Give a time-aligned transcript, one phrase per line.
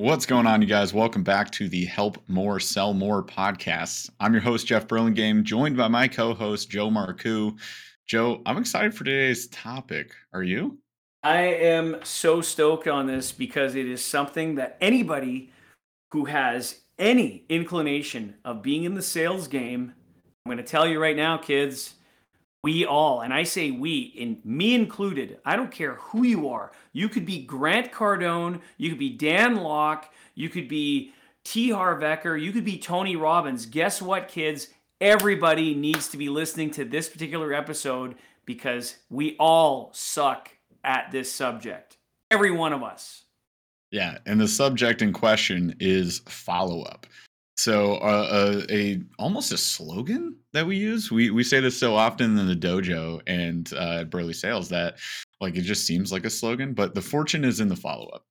[0.00, 0.94] What's going on, you guys?
[0.94, 4.08] Welcome back to the Help More Sell More podcast.
[4.18, 7.54] I'm your host, Jeff Burlingame, joined by my co host, Joe Marcoux.
[8.06, 10.12] Joe, I'm excited for today's topic.
[10.32, 10.78] Are you?
[11.22, 15.52] I am so stoked on this because it is something that anybody
[16.12, 19.92] who has any inclination of being in the sales game,
[20.46, 21.96] I'm going to tell you right now, kids,
[22.62, 26.72] we all, and I say we, and me included, I don't care who you are.
[26.92, 31.12] You could be Grant Cardone, you could be Dan Lok, you could be
[31.42, 31.70] T.
[31.70, 33.64] Harv Eker, you could be Tony Robbins.
[33.64, 34.68] Guess what, kids?
[35.00, 40.50] Everybody needs to be listening to this particular episode because we all suck
[40.84, 41.96] at this subject.
[42.30, 43.24] Every one of us.
[43.90, 47.06] Yeah, and the subject in question is follow up.
[47.60, 51.10] So uh, a, a almost a slogan that we use.
[51.10, 54.96] We we say this so often in the dojo and uh, at Burley Sales that
[55.42, 58.24] like it just seems like a slogan, but the fortune is in the follow up.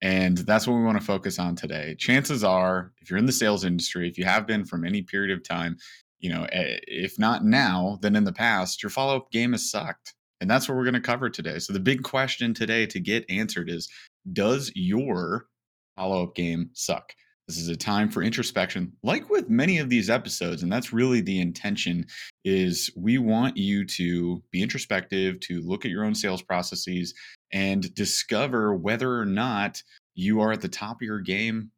[0.00, 1.96] And that's what we want to focus on today.
[1.98, 5.36] Chances are, if you're in the sales industry, if you have been from any period
[5.36, 5.76] of time,
[6.20, 9.68] you know, eh, if not now, then in the past, your follow up game has
[9.68, 10.14] sucked.
[10.40, 11.58] And that's what we're going to cover today.
[11.58, 13.88] So the big question today to get answered is
[14.32, 15.48] Does your
[15.96, 17.12] follow up game suck?
[17.48, 20.62] This is a time for introspection, like with many of these episodes.
[20.62, 22.04] And that's really the intention
[22.44, 27.14] is we want you to be introspective, to look at your own sales processes
[27.50, 29.82] and discover whether or not
[30.14, 31.70] you are at the top of your game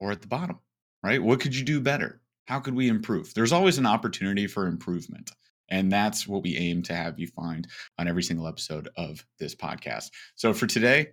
[0.00, 0.58] or at the bottom,
[1.02, 1.22] right?
[1.22, 2.20] What could you do better?
[2.46, 3.32] How could we improve?
[3.32, 5.30] There's always an opportunity for improvement.
[5.70, 7.66] And that's what we aim to have you find
[7.98, 10.10] on every single episode of this podcast.
[10.34, 11.12] So for today,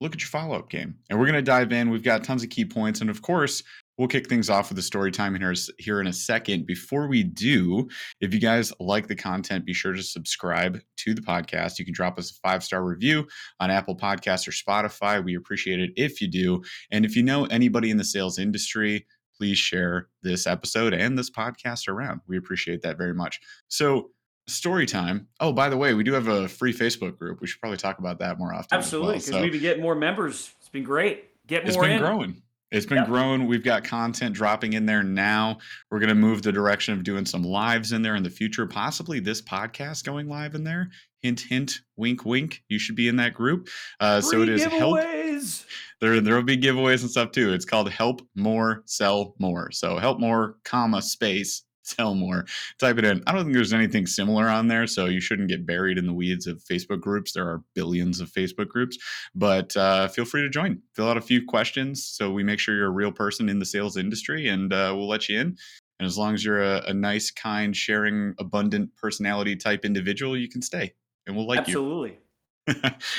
[0.00, 0.96] look at your follow up game.
[1.08, 1.90] And we're going to dive in.
[1.90, 3.00] We've got tons of key points.
[3.00, 3.62] And of course,
[3.96, 6.66] we'll kick things off with the story time here, here in a second.
[6.66, 7.88] Before we do,
[8.20, 11.78] if you guys like the content, be sure to subscribe to the podcast.
[11.78, 13.26] You can drop us a five star review
[13.60, 15.24] on Apple Podcasts or Spotify.
[15.24, 16.62] We appreciate it if you do.
[16.90, 21.30] And if you know anybody in the sales industry, please share this episode and this
[21.30, 22.20] podcast around.
[22.26, 23.40] We appreciate that very much.
[23.68, 24.10] So,
[24.46, 25.28] story time.
[25.40, 27.40] Oh, by the way, we do have a free Facebook group.
[27.40, 28.76] We should probably talk about that more often.
[28.76, 29.40] Absolutely, because well.
[29.40, 30.54] so, we've been getting more members.
[30.60, 31.30] It's been great.
[31.46, 31.68] Get more.
[31.68, 31.98] It's been in.
[31.98, 32.42] growing.
[32.70, 33.06] It's been yep.
[33.06, 33.46] growing.
[33.46, 35.58] We've got content dropping in there now.
[35.90, 38.66] We're going to move the direction of doing some lives in there in the future.
[38.66, 40.90] Possibly this podcast going live in there.
[41.22, 42.64] Hint, hint, wink, wink.
[42.68, 43.68] You should be in that group.
[44.00, 45.60] Uh, so it is giveaways.
[45.60, 45.70] help.
[46.00, 47.52] There, there will be giveaways and stuff too.
[47.52, 49.70] It's called Help More, Sell More.
[49.70, 52.44] So help more, comma space sell more.
[52.78, 53.22] Type it in.
[53.26, 56.12] I don't think there's anything similar on there, so you shouldn't get buried in the
[56.12, 57.32] weeds of Facebook groups.
[57.32, 58.98] There are billions of Facebook groups,
[59.34, 60.80] but uh, feel free to join.
[60.94, 63.66] Fill out a few questions so we make sure you're a real person in the
[63.66, 65.56] sales industry, and uh, we'll let you in.
[66.00, 70.48] And as long as you're a, a, nice, kind, sharing, abundant personality type individual, you
[70.48, 70.92] can stay,
[71.26, 72.18] and we'll like Absolutely.
[72.66, 72.74] you.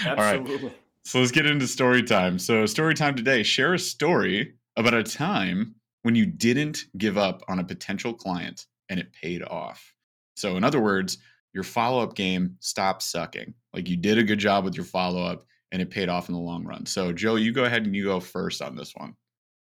[0.06, 0.56] Absolutely.
[0.66, 0.76] Right.
[1.06, 2.40] So let's get into story time.
[2.40, 3.44] So story time today.
[3.44, 5.76] Share a story about a time
[6.06, 9.92] when you didn't give up on a potential client and it paid off.
[10.36, 11.18] So, in other words,
[11.52, 13.56] your follow up game stopped sucking.
[13.74, 16.36] Like you did a good job with your follow up and it paid off in
[16.36, 16.86] the long run.
[16.86, 19.16] So, Joe, you go ahead and you go first on this one.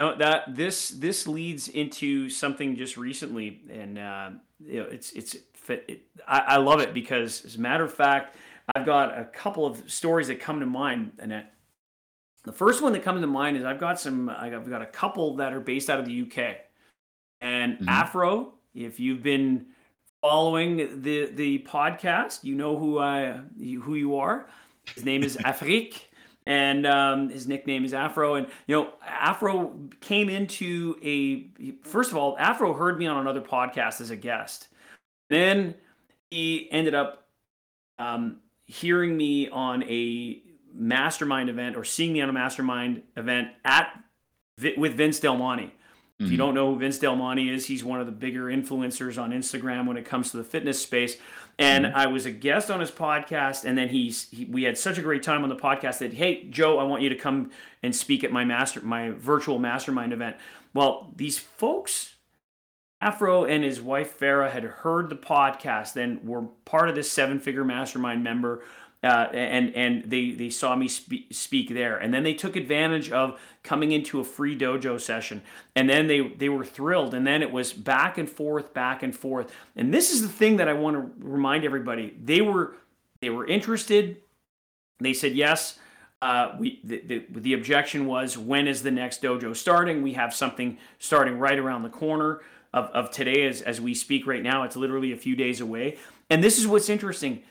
[0.01, 5.37] No, that this this leads into something just recently, and uh, you know, it's it's
[5.69, 8.35] it, I, I, love it because, as a matter of fact,
[8.75, 11.45] I've got a couple of stories that come to mind, and
[12.47, 15.37] the first one that comes to mind is I've got some, I've got a couple
[15.37, 16.57] that are based out of the UK.
[17.41, 17.89] And mm-hmm.
[17.89, 19.67] Afro, if you've been
[20.23, 23.41] following the the podcast, you know who I
[23.83, 24.49] who you are.
[24.95, 26.09] His name is Afrique,
[26.47, 28.37] and um, his nickname is Afro.
[28.37, 31.51] And you know, Afro came into a
[31.83, 34.69] first of all, Afro heard me on another podcast as a guest.
[35.31, 35.75] Then
[36.31, 37.27] he ended up
[37.99, 40.43] um, hearing me on a
[40.77, 43.89] mastermind event or seeing me on a mastermind event at
[44.77, 45.65] with Vince Del Monte.
[45.65, 46.25] Mm-hmm.
[46.25, 46.47] If you mm-hmm.
[46.47, 49.87] don't know who Vince Del Monte is, he's one of the bigger influencers on Instagram
[49.87, 51.17] when it comes to the fitness space.
[51.59, 51.97] And mm-hmm.
[51.97, 55.03] I was a guest on his podcast, and then he's he, we had such a
[55.03, 57.51] great time on the podcast that hey Joe, I want you to come
[57.83, 60.37] and speak at my master my virtual mastermind event.
[60.75, 62.17] Well, these folks
[63.01, 67.39] Afro and his wife Farah had heard the podcast, then were part of this seven
[67.39, 68.63] figure mastermind member
[69.03, 73.11] uh, and and they they saw me spe- speak there, and then they took advantage
[73.11, 75.43] of coming into a free dojo session,
[75.75, 79.15] and then they they were thrilled, and then it was back and forth, back and
[79.15, 82.75] forth, and this is the thing that I want to remind everybody: they were
[83.21, 84.23] they were interested,
[84.99, 85.79] they said yes.
[86.23, 90.03] Uh, we the, the, the objection was when is the next dojo starting?
[90.03, 92.41] We have something starting right around the corner
[92.73, 94.63] of, of today as, as we speak right now.
[94.63, 95.99] It's literally a few days away.
[96.31, 97.43] And this is what's interesting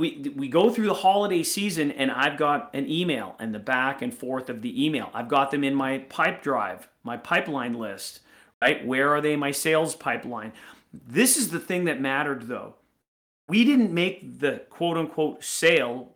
[0.00, 4.02] we we go through the holiday season and I've got an email and the back
[4.02, 5.10] and forth of the email.
[5.14, 8.20] I've got them in my Pipedrive, my pipeline list,
[8.62, 8.84] right?
[8.84, 10.52] Where are they my sales pipeline?
[10.92, 12.74] This is the thing that mattered though.
[13.48, 16.14] We didn't make the quote unquote sale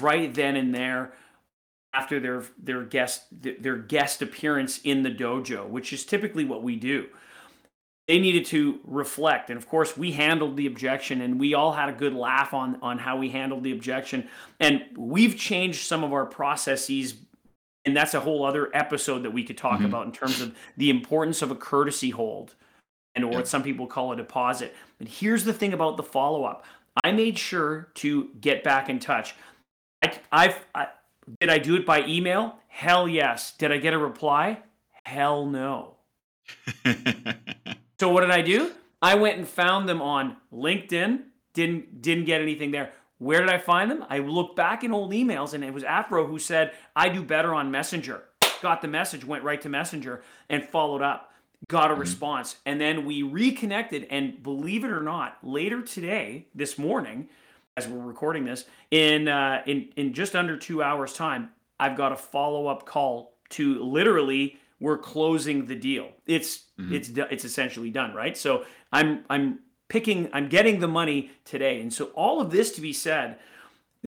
[0.00, 1.12] right then and there
[1.92, 6.76] after their their guest their guest appearance in the dojo, which is typically what we
[6.76, 7.08] do
[8.08, 9.50] they needed to reflect.
[9.50, 12.78] And of course, we handled the objection and we all had a good laugh on,
[12.80, 14.28] on how we handled the objection.
[14.58, 17.14] And we've changed some of our processes.
[17.84, 19.84] And that's a whole other episode that we could talk mm-hmm.
[19.84, 22.54] about in terms of the importance of a courtesy hold
[23.14, 24.74] and or what some people call a deposit.
[24.98, 26.64] But here's the thing about the follow up
[27.04, 29.34] I made sure to get back in touch.
[30.02, 30.88] I, I've, I,
[31.40, 32.58] did I do it by email?
[32.68, 33.52] Hell yes.
[33.52, 34.60] Did I get a reply?
[35.04, 35.96] Hell no.
[38.00, 38.72] So what did I do?
[39.02, 41.22] I went and found them on LinkedIn.
[41.54, 42.92] Didn't didn't get anything there.
[43.18, 44.04] Where did I find them?
[44.08, 47.54] I looked back in old emails and it was Afro who said, I do better
[47.54, 48.22] on Messenger.
[48.62, 51.32] Got the message, went right to Messenger and followed up.
[51.66, 52.00] Got a mm-hmm.
[52.00, 52.56] response.
[52.64, 54.06] And then we reconnected.
[54.10, 57.28] And believe it or not, later today, this morning,
[57.76, 62.12] as we're recording this, in uh, in in just under two hours' time, I've got
[62.12, 66.10] a follow-up call to literally we're closing the deal.
[66.26, 66.94] It's mm-hmm.
[66.94, 68.36] it's it's essentially done, right?
[68.36, 72.80] So I'm I'm picking I'm getting the money today, and so all of this to
[72.80, 73.38] be said,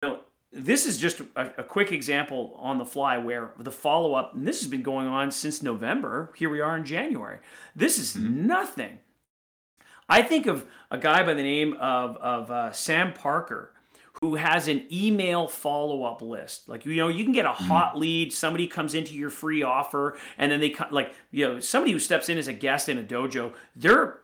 [0.01, 0.19] you know,
[0.53, 4.47] this is just a, a quick example on the fly where the follow up, and
[4.47, 6.31] this has been going on since November.
[6.35, 7.39] Here we are in January.
[7.75, 8.47] This is mm-hmm.
[8.47, 8.99] nothing.
[10.07, 13.73] I think of a guy by the name of of uh, Sam Parker
[14.19, 16.67] who has an email follow-up list.
[16.67, 17.63] Like you know you can get a mm-hmm.
[17.65, 21.59] hot lead somebody comes into your free offer and then they come, like you know
[21.59, 24.19] somebody who steps in as a guest in a dojo they're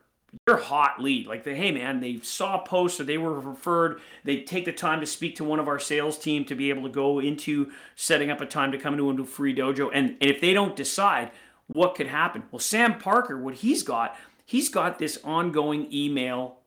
[0.46, 1.26] they're hot lead.
[1.28, 4.74] Like they hey man they saw a post or they were referred they take the
[4.74, 7.72] time to speak to one of our sales team to be able to go into
[7.96, 9.90] setting up a time to come into a free dojo.
[9.94, 11.32] And, and if they don't decide
[11.68, 12.44] what could happen?
[12.52, 16.58] Well sam parker what he's got he's got this ongoing email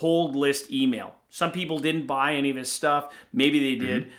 [0.00, 3.12] hold list email some people didn't buy any of his stuff.
[3.32, 4.04] Maybe they did.
[4.04, 4.14] Mm-hmm.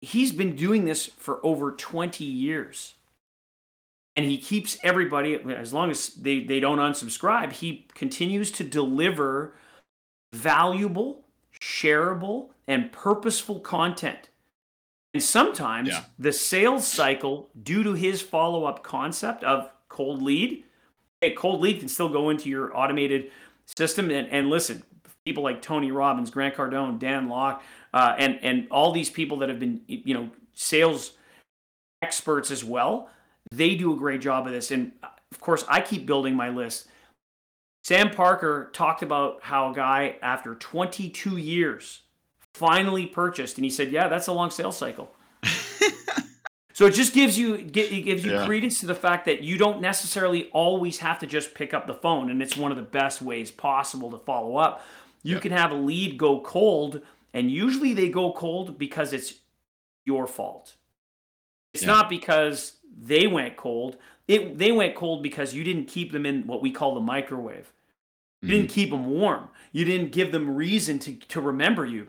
[0.00, 2.94] He's been doing this for over 20 years.
[4.16, 9.56] And he keeps everybody, as long as they, they don't unsubscribe, he continues to deliver
[10.32, 11.26] valuable,
[11.60, 14.30] shareable, and purposeful content.
[15.12, 16.04] And sometimes yeah.
[16.18, 20.64] the sales cycle, due to his follow up concept of cold lead,
[21.20, 23.30] a cold lead can still go into your automated
[23.66, 24.10] system.
[24.10, 24.82] And, and listen,
[25.26, 27.62] people like Tony Robbins, Grant Cardone, Dan Lok,
[27.92, 31.12] uh, and and all these people that have been you know sales
[32.00, 33.10] experts as well.
[33.52, 36.86] They do a great job of this, and of course, I keep building my list.
[37.84, 42.02] Sam Parker talked about how a guy after 22 years
[42.54, 45.12] finally purchased, and he said, "Yeah, that's a long sales cycle."
[46.72, 48.46] so it just gives you it gives you yeah.
[48.46, 51.94] credence to the fact that you don't necessarily always have to just pick up the
[51.94, 54.84] phone, and it's one of the best ways possible to follow up.
[55.26, 55.42] You yep.
[55.42, 57.00] can have a lead go cold,
[57.34, 59.34] and usually they go cold because it's
[60.04, 60.76] your fault.
[61.74, 61.88] It's yeah.
[61.88, 63.96] not because they went cold.
[64.28, 67.72] It they went cold because you didn't keep them in what we call the microwave.
[68.40, 68.56] You mm-hmm.
[68.56, 69.48] didn't keep them warm.
[69.72, 72.06] You didn't give them reason to to remember you.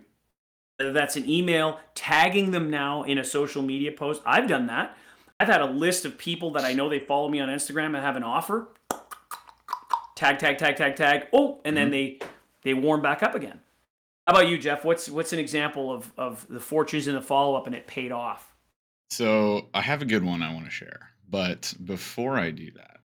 [0.77, 4.21] That's an email tagging them now in a social media post.
[4.27, 4.95] I've done that.
[5.39, 7.97] I've had a list of people that I know they follow me on Instagram and
[7.97, 8.67] have an offer.
[10.15, 11.27] Tag, tag, tag, tag, tag.
[11.33, 11.89] Oh, and mm-hmm.
[11.89, 12.19] then they
[12.67, 13.59] they warm back up again.
[14.27, 14.83] How about you, Jeff?
[14.83, 18.11] What's what's an example of of the fortunes in the follow up and it paid
[18.11, 18.53] off?
[19.09, 22.97] So I have a good one I want to share, but before I do that,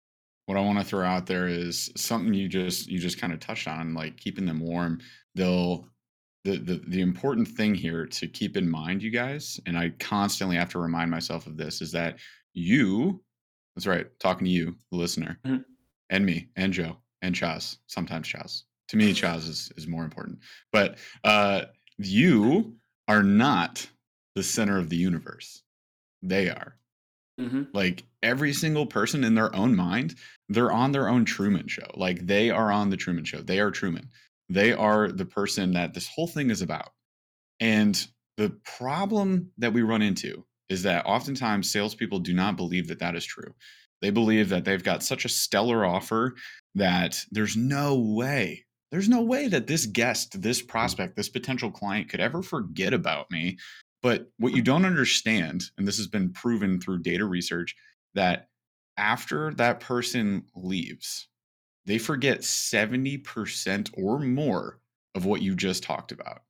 [0.47, 3.39] what I want to throw out there is something you just you just kind of
[3.39, 4.99] touched on, like keeping them warm.
[5.37, 5.87] They'll
[6.43, 10.57] the, the the important thing here to keep in mind, you guys, and I constantly
[10.57, 12.19] have to remind myself of this, is that
[12.53, 13.23] you,
[13.77, 15.63] that's right, talking to you, the listener, mm-hmm.
[16.11, 20.39] and me, and Joe, and Chaz, sometimes Chaz, to me, Chaz is, is more important.
[20.73, 21.63] But uh,
[21.99, 22.77] you
[23.09, 23.87] are not
[24.35, 25.63] the center of the universe.
[26.23, 26.77] They are.
[27.41, 27.63] Mm-hmm.
[27.73, 30.15] Like every single person in their own mind,
[30.49, 31.91] they're on their own Truman show.
[31.95, 33.41] Like they are on the Truman show.
[33.41, 34.09] They are Truman.
[34.49, 36.91] They are the person that this whole thing is about.
[37.61, 42.99] And the problem that we run into is that oftentimes salespeople do not believe that
[42.99, 43.55] that is true.
[44.01, 46.35] They believe that they've got such a stellar offer
[46.75, 50.69] that there's no way there's no way that this guest, this mm.
[50.69, 53.59] prospect, this potential client could ever forget about me.
[54.03, 57.75] But what you don't understand, and this has been proven through data research,
[58.15, 58.49] that
[58.99, 61.29] after that person leaves,
[61.87, 64.79] they forget 70% or more
[65.15, 66.43] of what you just talked about.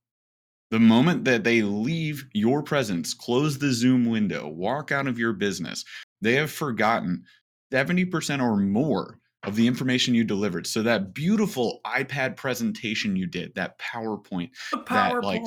[0.70, 5.34] The moment that they leave your presence, close the Zoom window, walk out of your
[5.34, 5.84] business,
[6.20, 7.24] they have forgotten
[7.72, 10.66] 70% or more of the information you delivered.
[10.66, 15.42] So that beautiful iPad presentation you did, that PowerPoint, The that like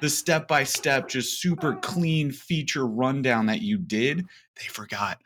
[0.00, 4.24] the step by step, just super clean feature rundown that you did,
[4.56, 5.20] they forgot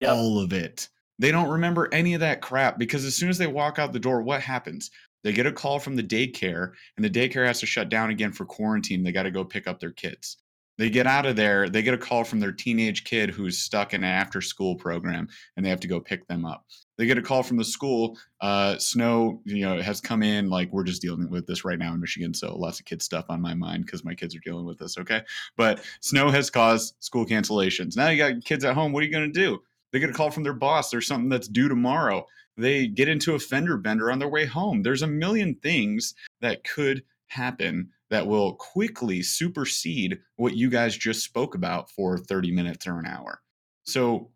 [0.00, 0.10] Yep.
[0.10, 0.88] all of it.
[1.20, 4.00] They don't remember any of that crap because as soon as they walk out the
[4.00, 4.90] door, what happens?
[5.22, 8.32] They get a call from the daycare, and the daycare has to shut down again
[8.32, 9.04] for quarantine.
[9.04, 10.38] They got to go pick up their kids.
[10.78, 13.94] They get out of there, they get a call from their teenage kid who's stuck
[13.94, 16.64] in an after school program, and they have to go pick them up.
[17.02, 18.16] They get a call from the school.
[18.40, 20.48] Uh, snow, you know, has come in.
[20.48, 23.24] Like we're just dealing with this right now in Michigan, so lots of kid stuff
[23.28, 24.96] on my mind because my kids are dealing with this.
[24.96, 25.20] Okay,
[25.56, 27.96] but snow has caused school cancellations.
[27.96, 28.92] Now you got kids at home.
[28.92, 29.60] What are you going to do?
[29.90, 30.90] They get a call from their boss.
[30.90, 32.24] There's something that's due tomorrow.
[32.56, 34.84] They get into a fender bender on their way home.
[34.84, 41.24] There's a million things that could happen that will quickly supersede what you guys just
[41.24, 43.40] spoke about for 30 minutes or an hour.
[43.82, 44.30] So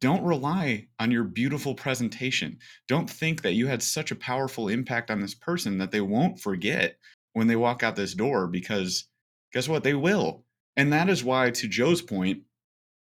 [0.00, 2.58] don't rely on your beautiful presentation.
[2.86, 6.40] Don't think that you had such a powerful impact on this person that they won't
[6.40, 6.98] forget
[7.32, 9.04] when they walk out this door because
[9.52, 9.82] guess what?
[9.82, 10.44] They will.
[10.76, 12.42] And that is why, to Joe's point,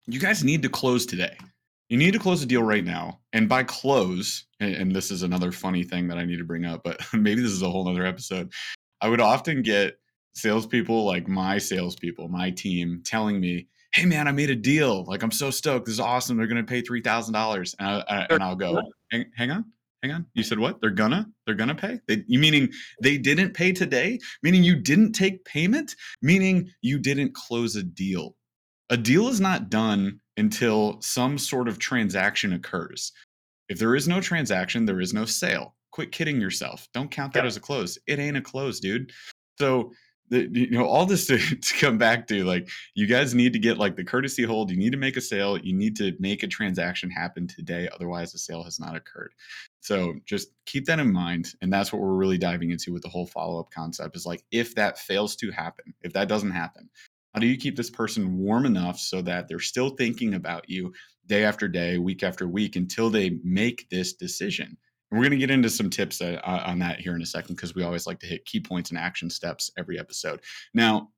[0.05, 1.37] you guys need to close today.
[1.87, 3.19] You need to close a deal right now.
[3.33, 6.65] And by close, and, and this is another funny thing that I need to bring
[6.65, 8.51] up, but maybe this is a whole other episode.
[8.99, 9.97] I would often get
[10.33, 15.05] salespeople like my salespeople, my team, telling me, "Hey, man, I made a deal.
[15.05, 15.85] Like, I'm so stoked.
[15.85, 16.37] This is awesome.
[16.37, 18.81] They're going to pay three thousand dollars." And I, I, and I'll go,
[19.11, 19.65] hang, "Hang on,
[20.03, 20.25] hang on.
[20.33, 20.81] You said what?
[20.81, 21.27] They're gonna?
[21.45, 21.99] They're gonna pay?
[22.07, 22.69] They, you meaning
[23.01, 24.19] they didn't pay today?
[24.43, 25.95] Meaning you didn't take payment?
[26.21, 28.35] Meaning you didn't close a deal?
[28.89, 33.11] A deal is not done until some sort of transaction occurs.
[33.69, 35.75] If there is no transaction, there is no sale.
[35.91, 36.87] Quit kidding yourself.
[36.93, 37.47] Don't count that Yeah.
[37.47, 37.97] as a close.
[38.07, 39.11] It ain't a close, dude.
[39.59, 39.91] So,
[40.31, 43.77] you know, all this to, to come back to like, you guys need to get
[43.77, 44.71] like the courtesy hold.
[44.71, 45.57] You need to make a sale.
[45.57, 47.89] You need to make a transaction happen today.
[47.93, 49.33] Otherwise, the sale has not occurred.
[49.81, 51.53] So just keep that in mind.
[51.61, 54.43] And that's what we're really diving into with the whole follow up concept is like,
[54.51, 56.89] if that fails to happen, if that doesn't happen,
[57.33, 60.93] how do you keep this person warm enough so that they're still thinking about you
[61.27, 64.77] day after day, week after week until they make this decision?
[65.11, 67.75] We're going to get into some tips uh, on that here in a second because
[67.75, 70.39] we always like to hit key points and action steps every episode.
[70.73, 71.09] Now,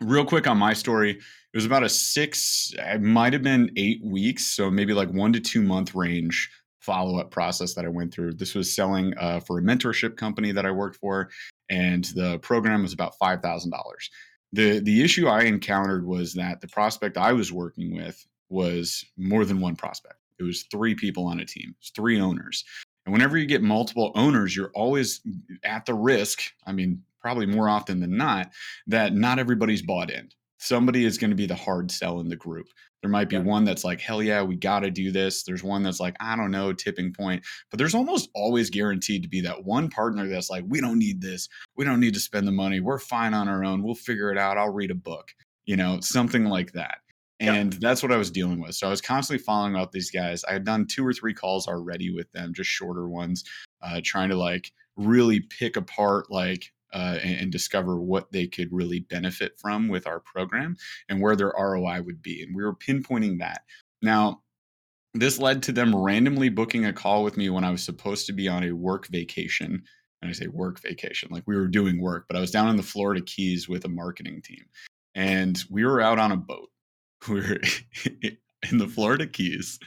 [0.00, 4.02] real quick on my story, it was about a six, it might have been eight
[4.04, 8.12] weeks, so maybe like one to two month range follow up process that I went
[8.12, 8.32] through.
[8.34, 11.30] This was selling uh, for a mentorship company that I worked for,
[11.68, 14.10] and the program was about five thousand dollars.
[14.52, 19.44] the The issue I encountered was that the prospect I was working with was more
[19.44, 20.16] than one prospect.
[20.38, 22.64] It was three people on a team, it's three owners.
[23.10, 25.20] And whenever you get multiple owners, you're always
[25.64, 26.42] at the risk.
[26.64, 28.52] I mean, probably more often than not,
[28.86, 30.28] that not everybody's bought in.
[30.58, 32.68] Somebody is going to be the hard sell in the group.
[33.02, 33.42] There might be Yeah.
[33.42, 35.42] one that's like, hell yeah, we got to do this.
[35.42, 37.44] There's one that's like, I don't know, tipping point.
[37.68, 41.20] But there's almost always guaranteed to be that one partner that's like, we don't need
[41.20, 41.48] this.
[41.76, 42.78] We don't need to spend the money.
[42.78, 43.82] We're fine on our own.
[43.82, 44.56] We'll figure it out.
[44.56, 45.32] I'll read a book,
[45.64, 46.98] you know, something like that.
[47.40, 48.74] And that's what I was dealing with.
[48.74, 50.44] So I was constantly following up these guys.
[50.44, 53.44] I had done two or three calls already with them, just shorter ones,
[53.82, 58.68] uh, trying to like really pick apart like uh, and, and discover what they could
[58.70, 60.76] really benefit from with our program
[61.08, 62.42] and where their ROI would be.
[62.42, 63.62] And we were pinpointing that.
[64.02, 64.42] Now,
[65.14, 68.32] this led to them randomly booking a call with me when I was supposed to
[68.32, 69.82] be on a work vacation.
[70.22, 72.76] And I say work vacation, like we were doing work, but I was down in
[72.76, 74.64] the Florida Keys with a marketing team.
[75.14, 76.69] And we were out on a boat.
[77.28, 77.58] We were
[78.70, 79.78] in the Florida Keys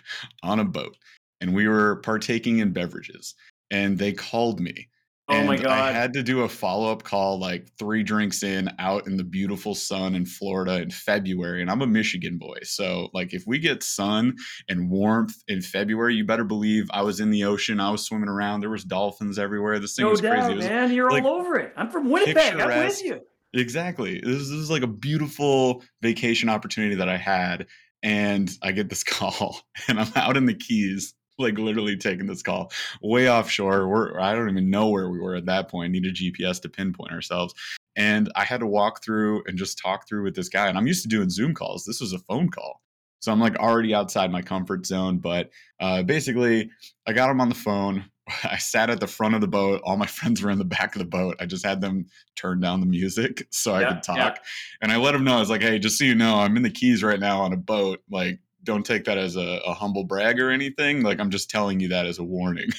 [0.42, 0.98] on a boat,
[1.42, 3.36] and we were partaking in beverages.
[3.72, 4.90] And they called me
[5.30, 5.68] Oh my god.
[5.68, 9.24] I had to do a follow up call like three drinks in out in the
[9.24, 11.62] beautiful sun in Florida in February.
[11.62, 12.58] And I'm a Michigan boy.
[12.63, 14.36] So, like, if we get sun
[14.68, 17.80] and warmth in February, you better believe I was in the ocean.
[17.80, 18.62] I was swimming around.
[18.62, 19.80] There was dolphins everywhere.
[19.80, 20.36] This thing no was crazy.
[20.36, 20.92] doubt, It was man.
[20.92, 21.74] You're like all over it.
[21.78, 22.60] I'm from Winnipeg.
[22.60, 23.22] I'm with you.
[23.54, 24.20] Exactly.
[24.20, 27.68] This, this is like a beautiful vacation opportunity that I had.
[28.02, 32.44] And I get this call, and I'm out in the Keys, like literally taking this
[32.44, 33.88] call way offshore.
[33.88, 35.92] We're, I don't even know where we were at that point.
[35.92, 37.54] Need a GPS to pinpoint ourselves.
[37.96, 40.68] And I had to walk through and just talk through with this guy.
[40.68, 41.86] And I'm used to doing Zoom calls.
[41.86, 42.82] This was a phone call.
[43.20, 45.20] So I'm like already outside my comfort zone.
[45.20, 46.72] But uh, basically,
[47.08, 48.06] I got him on the phone.
[48.44, 49.82] I sat at the front of the boat.
[49.84, 51.36] All my friends were in the back of the boat.
[51.39, 54.18] I just had them turn down the music so I Yeah, could talk.
[54.18, 54.36] yeah.
[54.82, 56.63] And I let them know, I was like, hey, just so you know, I'm in
[56.63, 58.01] the Keys right now on a boat.
[58.10, 61.03] Like, don't take that as a, a humble brag or anything.
[61.03, 62.70] Like, I'm just telling you that as a warning.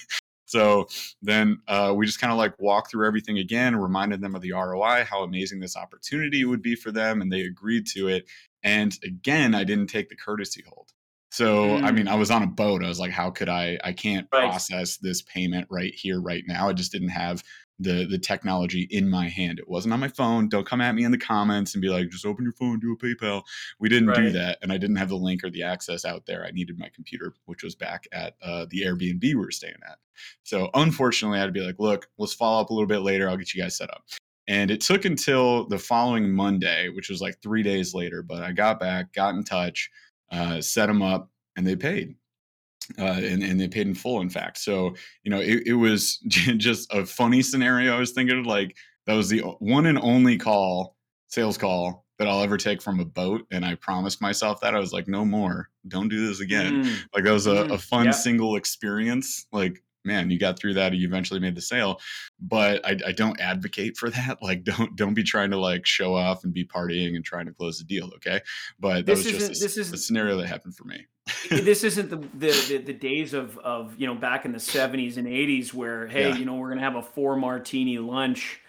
[0.46, 0.86] So
[1.20, 4.52] then uh, we just kind of like walked through everything again, reminded them of the
[4.52, 8.26] ROI, how amazing this opportunity would be for them, and they agreed to it.
[8.62, 10.92] And again, I didn't take the courtesy hold.
[11.34, 11.82] So mm.
[11.82, 12.84] I mean, I was on a boat.
[12.84, 13.76] I was like, how could I?
[13.82, 14.48] I can't right.
[14.48, 16.68] process this payment right here, right now.
[16.68, 17.42] I just didn't have
[17.80, 19.58] the the technology in my hand.
[19.58, 20.48] It wasn't on my phone.
[20.48, 22.92] Don't come at me in the comments and be like, just open your phone, do
[22.92, 23.42] a PayPal.
[23.80, 24.18] We didn't right.
[24.18, 26.44] do that, and I didn't have the link or the access out there.
[26.44, 29.98] I needed my computer, which was back at uh, the Airbnb we were staying at.
[30.44, 33.28] So unfortunately, I had to be like, look, let's follow up a little bit later.
[33.28, 34.04] I'll get you guys set up.
[34.46, 38.22] And it took until the following Monday, which was like three days later.
[38.22, 39.90] But I got back, got in touch
[40.34, 42.16] uh, set them up, and they paid.
[42.98, 44.58] Uh, and, and they paid in full, in fact.
[44.58, 47.96] So, you know, it, it was just a funny scenario.
[47.96, 48.76] I was thinking of like,
[49.06, 50.96] that was the one and only call,
[51.28, 53.46] sales call that I'll ever take from a boat.
[53.50, 56.84] And I promised myself that I was like, no more, don't do this again.
[56.84, 57.04] Mm.
[57.14, 57.72] Like that was a, mm.
[57.72, 58.10] a fun yeah.
[58.12, 59.46] single experience.
[59.52, 62.00] Like man, you got through that and you eventually made the sale.
[62.40, 64.38] But I, I, don't advocate for that.
[64.42, 67.52] Like, don't don't be trying to like show off and be partying and trying to
[67.52, 68.11] close the deal.
[68.16, 68.40] Okay,
[68.78, 71.06] but that this was just a, this is the scenario that happened for me.
[71.50, 75.16] this isn't the, the, the the days of of you know back in the seventies
[75.16, 76.37] and eighties where hey yeah.
[76.37, 78.61] you know we're gonna have a four martini lunch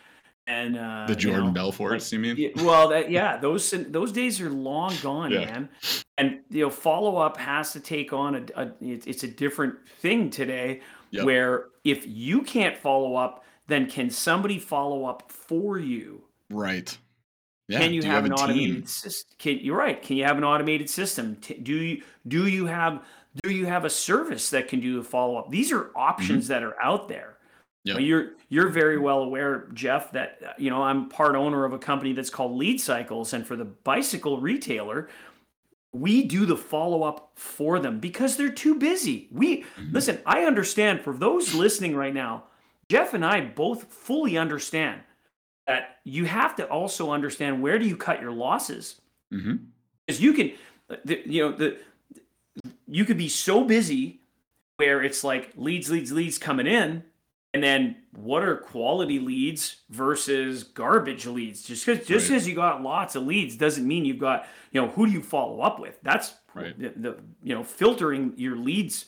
[0.47, 2.51] and uh, the Jordan you know, Belforts, like, you mean?
[2.57, 5.45] Well, that, yeah, those those days are long gone, yeah.
[5.45, 5.69] man.
[6.17, 10.29] And you know, follow up has to take on a, a, it's a different thing
[10.29, 10.81] today
[11.15, 11.25] Yep.
[11.25, 16.23] Where if you can't follow up, then can somebody follow up for you?
[16.49, 16.95] Right.
[17.67, 17.79] Yeah.
[17.79, 19.35] Can you, have, you have, an automated system?
[19.39, 19.99] Can, you're right.
[20.01, 21.37] Can you have an automated system?
[21.63, 23.03] Do you do you have
[23.43, 25.49] do you have a service that can do the follow up?
[25.49, 26.53] These are options mm-hmm.
[26.53, 27.37] that are out there.
[27.85, 27.99] Yep.
[27.99, 32.13] You're you're very well aware, Jeff, that you know I'm part owner of a company
[32.13, 35.09] that's called Lead Cycles, and for the bicycle retailer,
[35.95, 39.27] we do the follow up for them because they're too busy.
[39.31, 39.93] We mm-hmm.
[39.93, 42.45] listen, I understand for those listening right now,
[42.89, 45.01] Jeff and I both fully understand
[45.67, 49.01] that you have to also understand where do you cut your losses.
[49.33, 49.55] Mm-hmm.
[50.05, 50.51] Because you can,
[51.05, 51.77] the, you know, the
[52.87, 54.21] you could be so busy
[54.77, 57.03] where it's like leads, leads, leads coming in,
[57.55, 61.63] and then what are quality leads versus garbage leads?
[61.63, 62.49] Just because just because right.
[62.49, 65.61] you got lots of leads doesn't mean you've got you know who do you follow
[65.61, 65.97] up with?
[66.03, 66.77] That's right.
[66.77, 69.05] the, the you know filtering your leads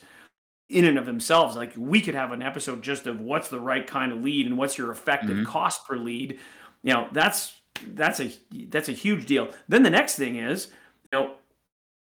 [0.70, 1.56] in and of themselves.
[1.56, 4.56] Like we could have an episode just of what's the right kind of lead and
[4.56, 5.44] what's your effective mm-hmm.
[5.44, 6.38] cost per lead.
[6.82, 7.52] You know that's
[7.88, 8.32] that's a
[8.70, 9.50] that's a huge deal.
[9.68, 10.68] Then the next thing is
[11.12, 11.34] you know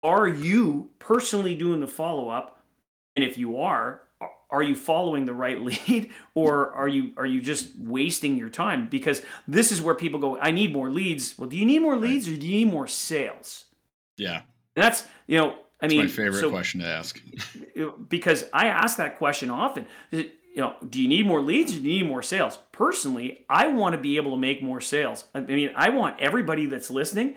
[0.03, 2.63] are you personally doing the follow up?
[3.17, 4.03] And if you are,
[4.51, 8.89] are you following the right lead or are you are you just wasting your time?
[8.89, 11.39] Because this is where people go i need more leads.
[11.39, 13.65] Well do you need more leads or do you need more sales?
[14.17, 14.43] Yeah.
[14.75, 17.21] And that's you know i mean my favorite so, question to ask.
[18.09, 19.87] because i ask that question often.
[20.13, 22.59] You know do you need more leads or do you need more sales?
[22.73, 25.25] Personally i want to be able to make more sales.
[25.35, 27.37] I mean i want everybody that's listening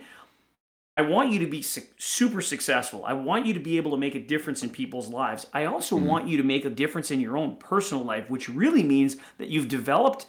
[1.00, 3.06] I want you to be su- super successful.
[3.06, 5.46] I want you to be able to make a difference in people's lives.
[5.54, 6.04] I also mm-hmm.
[6.04, 9.48] want you to make a difference in your own personal life, which really means that
[9.48, 10.26] you've developed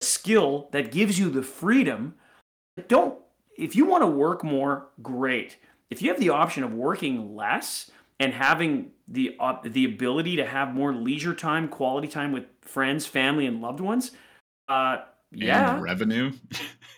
[0.00, 2.14] a skill that gives you the freedom.
[2.88, 3.18] Don't,
[3.58, 5.58] if you want to work more, great.
[5.90, 10.46] If you have the option of working less and having the uh, the ability to
[10.46, 14.12] have more leisure time, quality time with friends, family, and loved ones,
[14.70, 14.96] uh,
[15.30, 16.32] yeah, and revenue.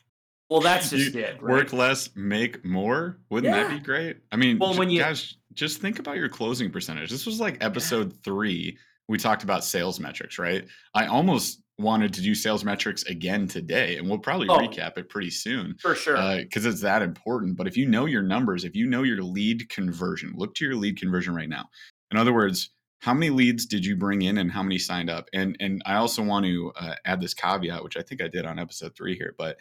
[0.50, 1.42] Well, that's just you it.
[1.42, 1.52] Right?
[1.52, 3.18] Work less, make more.
[3.30, 3.64] Wouldn't yeah.
[3.64, 4.18] that be great?
[4.32, 7.10] I mean, well, when you guys just think about your closing percentage.
[7.10, 8.18] This was like episode yeah.
[8.24, 8.78] three.
[9.08, 10.64] We talked about sales metrics, right?
[10.94, 15.08] I almost wanted to do sales metrics again today, and we'll probably oh, recap it
[15.08, 17.56] pretty soon for sure because uh, it's that important.
[17.56, 20.76] But if you know your numbers, if you know your lead conversion, look to your
[20.76, 21.64] lead conversion right now.
[22.10, 25.28] In other words, how many leads did you bring in and how many signed up
[25.32, 28.44] and and i also want to uh, add this caveat which i think i did
[28.44, 29.56] on episode three here but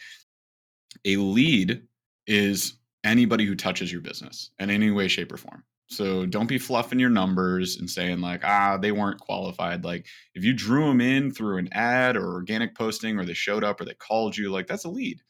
[1.06, 1.84] a lead
[2.26, 2.74] is
[3.04, 5.64] anybody who touches your business in any way, shape, or form.
[5.90, 9.86] So don't be fluffing your numbers and saying like, ah, they weren't qualified.
[9.86, 13.64] Like if you drew them in through an ad or organic posting, or they showed
[13.64, 15.22] up or they called you, like that's a lead.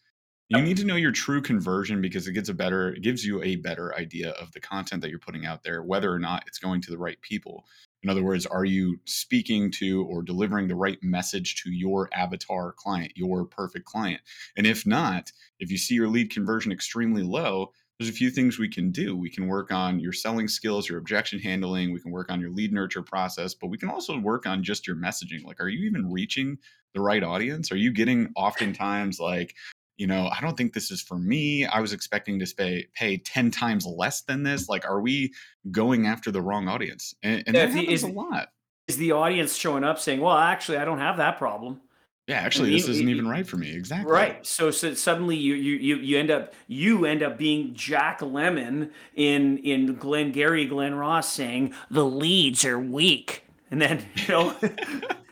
[0.49, 3.43] You need to know your true conversion because it gets a better, it gives you
[3.43, 6.57] a better idea of the content that you're putting out there, whether or not it's
[6.57, 7.65] going to the right people.
[8.03, 12.73] In other words, are you speaking to or delivering the right message to your avatar
[12.73, 14.21] client, your perfect client?
[14.55, 18.59] And if not, if you see your lead conversion extremely low, there's a few things
[18.59, 19.15] we can do.
[19.15, 22.51] We can work on your selling skills, your objection handling, we can work on your
[22.51, 25.43] lead nurture process, but we can also work on just your messaging.
[25.43, 26.59] Like, are you even reaching
[26.93, 27.71] the right audience?
[27.71, 29.55] Are you getting oftentimes like,
[29.97, 31.65] you know, I don't think this is for me.
[31.65, 34.69] I was expecting to pay pay ten times less than this.
[34.69, 35.33] Like, are we
[35.71, 37.15] going after the wrong audience?
[37.23, 38.49] And, and yeah, that happens is, a lot.
[38.87, 41.81] is the audience showing up saying, "Well, actually, I don't have that problem."
[42.27, 43.73] Yeah, actually, this isn't even right for me.
[43.73, 44.11] Exactly.
[44.11, 44.45] Right.
[44.45, 48.91] So, so suddenly you you you you end up you end up being Jack Lemmon
[49.15, 54.51] in in Glengarry Glen Ross saying the leads are weak, and then you know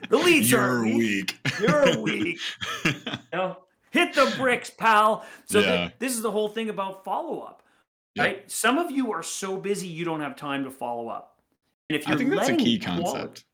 [0.09, 1.37] the leads You're are weak.
[1.59, 2.39] You're weak.
[2.85, 2.93] you
[3.33, 3.57] know,
[3.95, 5.25] hit the bricks, pal.
[5.45, 5.89] So Yeah.
[5.99, 7.63] this is the whole thing about follow up,
[8.15, 8.25] Yep.
[8.25, 8.51] right?
[8.51, 11.39] Some of you are so busy you don't have time to follow up,
[11.89, 13.45] and if you're I think that's a key concept.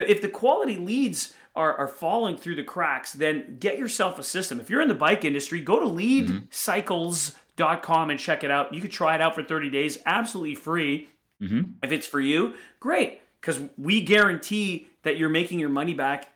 [0.00, 4.60] if the quality leads are, are falling through the cracks, then get yourself a system.
[4.60, 8.74] If you're in the bike industry, go to leadcycles.com and check it out.
[8.74, 11.08] You could try it out for 30 days, absolutely free.
[11.40, 16.28] hmm If it's for you, great, because we guarantee that you're making your money back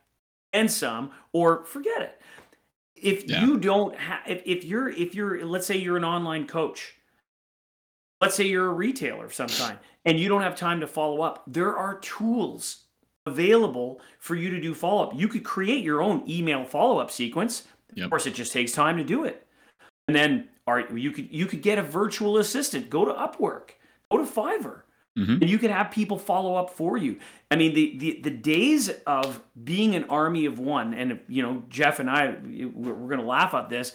[0.52, 2.20] and some, or forget it.
[3.02, 3.44] If Yeah.
[3.44, 6.94] you don't have, if, if you're, if you're, let's say you're an online coach,
[8.20, 11.22] let's say you're a retailer of some kind, and you don't have time to follow
[11.22, 12.84] up, there are tools
[13.26, 15.12] available for you to do follow up.
[15.14, 17.64] You could create your own email follow up sequence.
[17.94, 18.04] Yep.
[18.04, 19.46] Of course, it just takes time to do it.
[20.08, 22.90] And then, are you could you could get a virtual assistant.
[22.90, 23.70] Go to Upwork.
[24.10, 24.82] Go to Fiverr
[25.24, 27.18] hmm and you can have people follow up for you.
[27.50, 31.62] I mean, the the, the days of being an army of one, and you know,
[31.68, 33.92] Jeff and I, we're, we're going to laugh at this.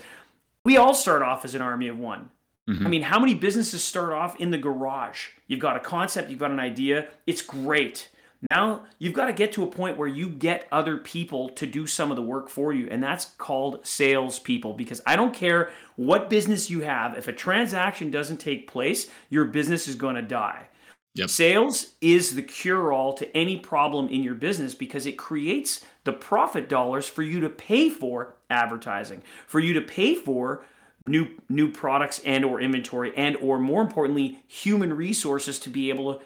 [0.64, 2.30] We all start off as an army of one.
[2.70, 2.86] Mhm.
[2.86, 5.28] I mean, how many businesses start off in the garage?
[5.48, 8.10] You've got a concept, you've got an idea, it's great.
[8.52, 11.88] Now you've got to get to a point where you get other people to do
[11.88, 14.74] some of the work for you, and that's called salespeople.
[14.74, 19.46] Because I don't care what business you have, if a transaction doesn't take place, your
[19.46, 20.68] business is going to die.
[21.16, 21.30] Yep.
[21.30, 26.12] Sales is the cure all to any problem in your business because it creates the
[26.12, 30.66] profit dollars for you to pay for advertising, for you to pay for
[31.08, 36.16] new new products and or inventory and or more importantly human resources to be able
[36.16, 36.22] to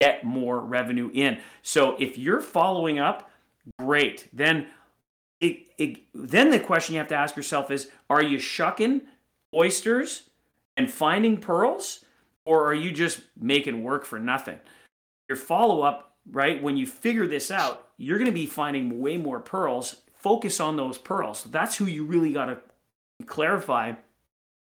[0.00, 1.38] get more revenue in.
[1.62, 3.30] So if you're following up,
[3.78, 4.28] great.
[4.32, 4.66] Then
[5.40, 9.02] it, it then the question you have to ask yourself is are you shucking
[9.54, 10.24] oysters
[10.76, 12.01] and finding pearls
[12.44, 14.58] or are you just making work for nothing?
[15.28, 16.62] Your follow up, right?
[16.62, 19.96] When you figure this out, you're going to be finding way more pearls.
[20.18, 21.44] Focus on those pearls.
[21.44, 22.58] That's who you really got to
[23.26, 23.92] clarify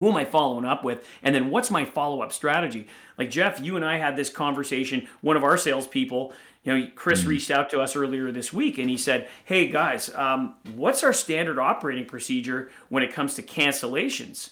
[0.00, 1.04] who am I following up with?
[1.24, 2.86] And then what's my follow up strategy?
[3.18, 5.08] Like Jeff, you and I had this conversation.
[5.22, 7.26] One of our salespeople, you know, Chris Mhm.
[7.26, 11.12] reached out to us earlier this week and he said, Hey guys, um, what's our
[11.12, 14.50] standard operating procedure when it comes to cancellations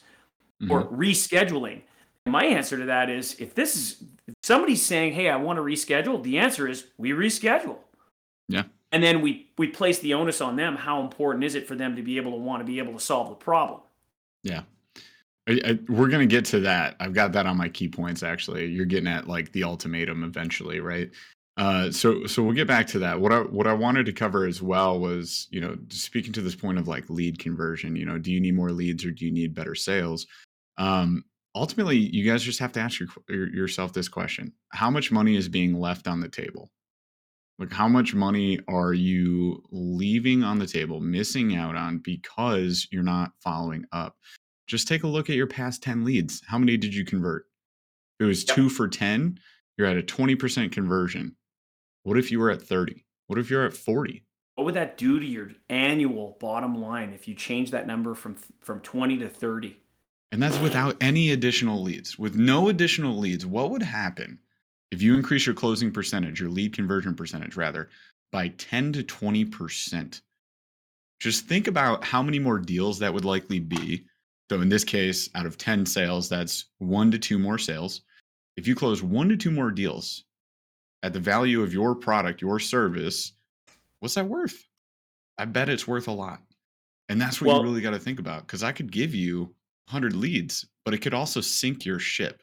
[0.68, 1.82] or rescheduling?
[2.26, 5.62] My answer to that is if this is if somebody's saying, Hey, I want to
[5.62, 7.78] reschedule, the answer is we reschedule.
[8.48, 8.64] Yeah.
[8.92, 10.76] And then we we place the onus on them.
[10.76, 13.00] How important is it for them to be able to want to be able to
[13.00, 13.80] solve the problem?
[14.42, 14.62] Yeah.
[15.48, 16.96] I, I, we're gonna get to that.
[16.98, 18.22] I've got that on my key points.
[18.22, 21.10] Actually, you're getting at like the ultimatum eventually, right?
[21.56, 23.20] Uh, so so we'll get back to that.
[23.20, 26.54] What I what I wanted to cover as well was you know speaking to this
[26.54, 27.96] point of like lead conversion.
[27.96, 30.26] You know, do you need more leads or do you need better sales?
[30.78, 31.24] Um,
[31.56, 35.36] ultimately, you guys just have to ask your, your, yourself this question: How much money
[35.36, 36.70] is being left on the table?
[37.58, 43.02] Like, how much money are you leaving on the table, missing out on because you're
[43.02, 44.16] not following up?
[44.68, 46.42] just take a look at your past 10 leads.
[46.46, 47.44] How many did you convert?
[48.18, 48.56] It was Yep.
[48.56, 49.38] two for 10,
[49.78, 51.36] you're at a 20% conversion.
[52.02, 53.04] What if you were at 30?
[53.28, 54.24] What if you're at 40?
[54.56, 58.36] What would that do to your annual bottom line if you change that number from
[58.60, 59.76] from 20 to 30?
[60.32, 62.18] And that's without any additional leads.
[62.18, 64.38] With no additional leads, what would happen
[64.90, 67.88] if you increase your closing percentage, your lead conversion percentage rather,
[68.32, 70.20] by 10 to 20%?
[71.20, 74.04] Just think about how many more deals that would likely be.
[74.50, 78.02] So in this case, out of 10 sales, that's one to two more sales.
[78.56, 80.24] If you close one to two more deals
[81.02, 83.32] at the value of your product, your service,
[84.00, 84.66] what's that worth?
[85.38, 86.40] I bet it's worth a lot.
[87.08, 88.46] And that's what Well- you really got to think about.
[88.46, 89.54] Because I could give you
[89.88, 92.42] 100 leads, but it could also sink your ship.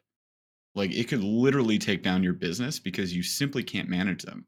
[0.76, 4.46] Like it could literally take down your business because you simply can't manage them.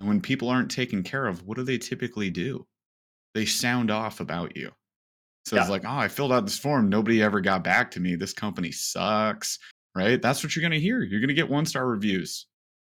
[0.00, 2.66] And when people aren't taken care of, what do they typically do?
[3.34, 4.70] They sound off about you.
[5.44, 6.88] So it's like, oh, I filled out this form.
[6.88, 8.16] Nobody ever got back to me.
[8.16, 9.58] This company sucks.
[9.94, 10.20] Right?
[10.20, 11.02] That's what you're going to hear.
[11.02, 12.46] You're going to get one star reviews.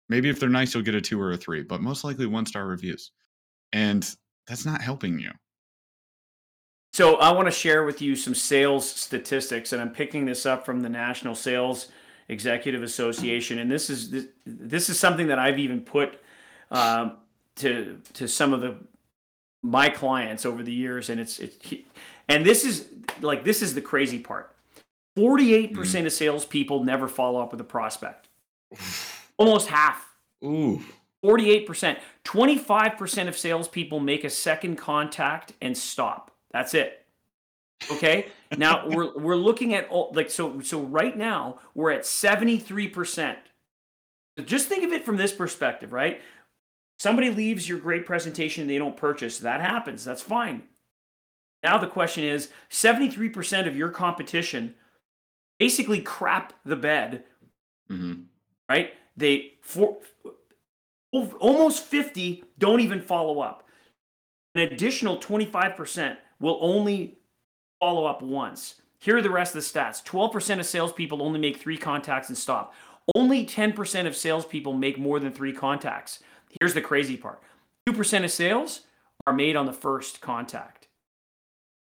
[0.08, 2.44] Maybe if they're nice, you'll get a two or a three, but most likely one
[2.44, 3.12] star reviews.
[3.72, 4.08] And
[4.46, 5.30] that's not helping you.
[6.92, 10.66] So I want to share with you some sales statistics, and I'm picking this up
[10.66, 11.88] from the National Sales
[12.28, 16.20] Executive Association, and this is this, this is something that I've even put
[16.70, 17.18] um,
[17.56, 18.76] to to some of the
[19.62, 21.84] my clients over the years, and it's it,
[22.28, 22.86] and this is
[23.20, 24.54] like this is the crazy part.
[25.16, 28.28] Forty-eight percent of salespeople never follow up with a prospect.
[29.36, 30.06] Almost half.
[30.44, 30.80] Ooh.
[31.24, 31.98] 48%.
[32.24, 36.29] 25% of salespeople make a second contact and stop.
[36.52, 37.06] That's it.
[37.90, 38.28] Okay.
[38.56, 43.36] now we're we're looking at all like so so right now we're at 73%.
[44.44, 46.20] just think of it from this perspective, right?
[46.98, 49.38] Somebody leaves your great presentation and they don't purchase.
[49.38, 50.04] That happens.
[50.04, 50.64] That's fine.
[51.62, 54.74] Now the question is 73% of your competition
[55.58, 57.24] basically crap the bed.
[57.90, 58.22] Mm-hmm.
[58.68, 58.94] Right?
[59.16, 59.98] They for
[61.12, 63.64] almost 50 don't even follow up.
[64.54, 67.18] An additional 25% will only
[67.78, 68.80] follow up once.
[68.98, 72.36] Here are the rest of the stats 12% of salespeople only make three contacts and
[72.36, 72.74] stop.
[73.14, 76.20] Only 10% of salespeople make more than three contacts.
[76.60, 77.42] Here's the crazy part
[77.88, 78.82] 2% of sales
[79.26, 80.88] are made on the first contact.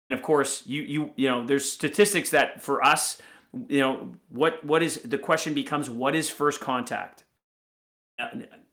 [0.10, 3.20] And of course, you you you know, there's statistics that for us,
[3.68, 7.24] you know, what what is the question becomes what is first contact?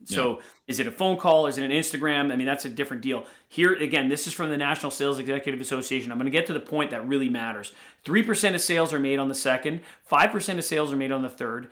[0.04, 0.44] So yeah.
[0.68, 1.46] is it a phone call?
[1.46, 2.32] Is it an Instagram?
[2.32, 3.24] I mean, that's a different deal.
[3.48, 6.10] Here again, this is from the National Sales Executive Association.
[6.10, 7.72] I'm going to get to the point that really matters.
[8.04, 11.28] 3% of sales are made on the second, 5% of sales are made on the
[11.28, 11.70] third,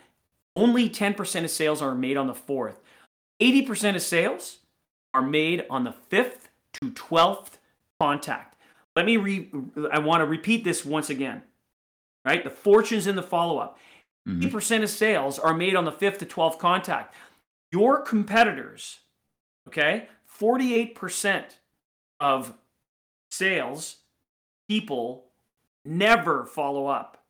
[0.56, 2.80] only 10% of sales are made on the fourth.
[3.40, 4.58] 80% of sales
[5.14, 7.52] are made on the fifth to 12th
[7.98, 8.56] contact.
[8.96, 9.48] Let me re
[9.92, 11.42] I want to repeat this once again.
[12.24, 12.44] Right?
[12.44, 13.78] The fortunes in the follow-up.
[14.28, 14.56] Mm-hmm.
[14.56, 17.14] 80% of sales are made on the fifth to 12th contact.
[17.72, 19.00] Your competitors,
[19.68, 20.08] okay,
[20.40, 21.44] 48%
[22.18, 22.54] of
[23.30, 23.96] sales
[24.68, 25.26] people
[25.84, 27.24] never follow up.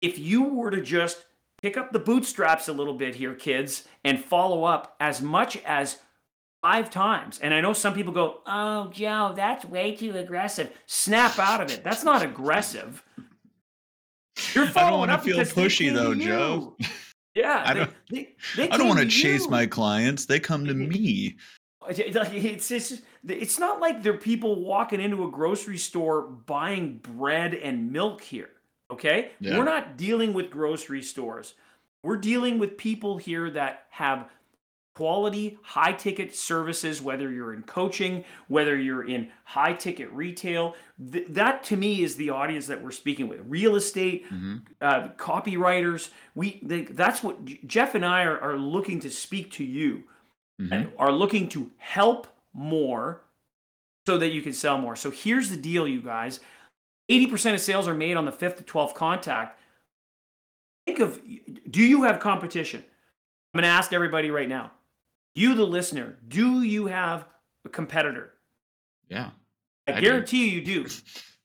[0.00, 1.24] If you were to just
[1.60, 5.98] pick up the bootstraps a little bit here, kids, and follow up as much as
[6.62, 7.38] five times.
[7.38, 10.72] And I know some people go, oh, Joe, that's way too aggressive.
[10.86, 11.84] Snap out of it.
[11.84, 13.02] That's not aggressive.
[14.54, 16.76] You're following I don't want to feel pushy though, Joe.
[17.38, 17.90] Yeah, I don't.
[18.10, 19.50] They, they, they I don't want to chase you.
[19.50, 20.26] my clients.
[20.26, 21.36] They come to me.
[21.90, 27.90] It's, it's it's not like they're people walking into a grocery store buying bread and
[27.90, 28.50] milk here.
[28.90, 29.56] Okay, yeah.
[29.56, 31.54] we're not dealing with grocery stores.
[32.02, 34.28] We're dealing with people here that have
[34.98, 40.74] quality, high ticket services, whether you're in coaching, whether you're in high ticket retail.
[41.12, 43.38] Th- that to me is the audience that we're speaking with.
[43.46, 44.56] Real estate, mm-hmm.
[44.80, 46.10] uh, copywriters.
[46.34, 50.02] We they, that's what Jeff and I are, are looking to speak to you
[50.60, 50.72] mm-hmm.
[50.72, 53.22] and are looking to help more
[54.04, 54.96] so that you can sell more.
[54.96, 56.40] So here's the deal, you guys.
[57.08, 59.60] 80% of sales are made on the fifth to 12th contact.
[60.86, 61.20] Think of
[61.70, 62.82] do you have competition?
[63.54, 64.72] I'm going to ask everybody right now
[65.38, 67.26] you, the listener, do you have
[67.64, 68.34] a competitor?
[69.08, 69.30] Yeah.
[69.86, 70.56] I, I guarantee do.
[70.56, 70.90] you you do.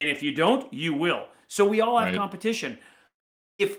[0.02, 1.28] And if you don't, you will.
[1.48, 2.18] So we all have right.
[2.18, 2.78] competition.
[3.58, 3.78] If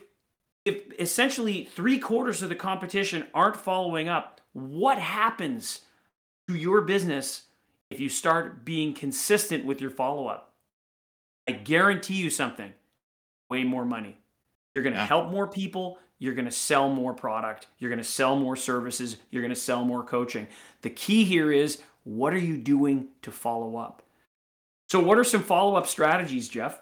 [0.64, 5.80] if essentially three quarters of the competition aren't following up, what happens
[6.48, 7.42] to your business
[7.90, 10.54] if you start being consistent with your follow up?
[11.46, 12.72] I guarantee you something
[13.50, 14.16] way more money.
[14.74, 15.06] You're going to yeah.
[15.06, 19.16] help more people you're going to sell more product, you're going to sell more services,
[19.30, 20.46] you're going to sell more coaching.
[20.82, 24.02] The key here is what are you doing to follow up?
[24.88, 26.80] So, what are some follow up strategies, Jeff?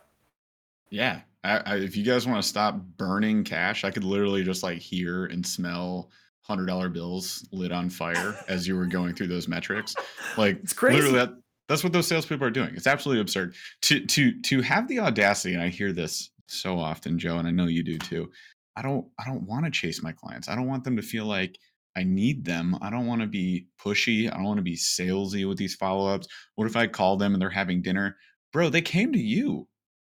[0.91, 1.21] Yeah.
[1.45, 4.79] I, I, if you guys want to stop burning cash, I could literally just like
[4.79, 6.11] hear and smell
[6.43, 9.95] hundred dollar bills lit on fire as you were going through those metrics.
[10.37, 10.97] Like it's crazy.
[10.97, 11.35] Literally that,
[11.69, 12.75] that's what those salespeople are doing.
[12.75, 15.55] It's absolutely absurd to to to have the audacity.
[15.55, 18.31] And I hear this so often, Joe, and I know you do too.
[18.77, 20.49] I don't I don't want to chase my clients.
[20.49, 21.59] I don't want them to feel like
[21.97, 22.77] I need them.
[22.81, 24.31] I don't want to be pushy.
[24.31, 26.27] I don't want to be salesy with these follow-ups.
[26.55, 28.17] What if I call them and they're having dinner?
[28.53, 29.69] Bro, they came to you.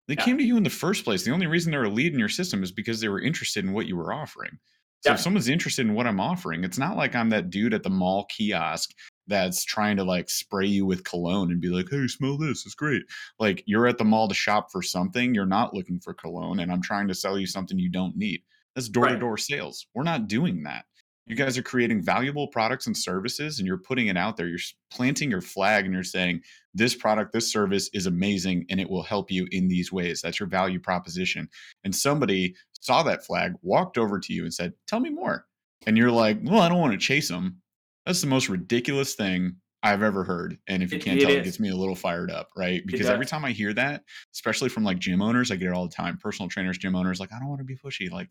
[0.08, 0.26] They yeah.
[0.26, 1.24] came to you in the first place.
[1.24, 3.74] The only reason they're a lead in your system is because they were interested in
[3.74, 4.58] what you were offering.
[5.02, 5.14] So yeah.
[5.14, 7.90] if someone's interested in what I'm offering, it's not like I'm that dude at the
[7.90, 8.90] mall kiosk
[9.30, 12.66] that's trying to like spray you with cologne and be like, hey, smell this.
[12.66, 13.04] It's great.
[13.40, 15.34] Like you're at the mall to shop for something.
[15.34, 18.42] You're not looking for cologne, and I'm trying to sell you something you don't need.
[18.76, 19.88] That's door to door sales.
[19.94, 20.86] We're not doing that.
[21.30, 24.48] You guys are creating valuable products and services and you're putting it out there.
[24.48, 24.58] You're
[24.90, 26.42] planting your flag and you're saying,
[26.74, 30.22] this product, this service is amazing and it will help you in these ways.
[30.24, 31.48] That's your value proposition.
[31.84, 35.46] And somebody saw that flag, walked over to you and said, Tell me more.
[35.86, 37.62] And you're like, Well, I don't want to chase them.
[38.10, 40.58] That's the most ridiculous thing I've ever heard.
[40.66, 42.82] And if you can't it, tell, it, it gets me a little fired up, right?
[42.84, 45.88] Because every time I hear that, especially from like gym owners, I get it all
[45.88, 46.18] the time.
[46.18, 48.10] Personal trainers, gym owners, like, I don't want to be pushy.
[48.10, 48.30] Like,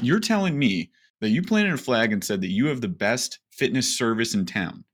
[0.00, 3.40] you're telling me that you planted a flag and said that you have the best
[3.50, 4.84] fitness service in town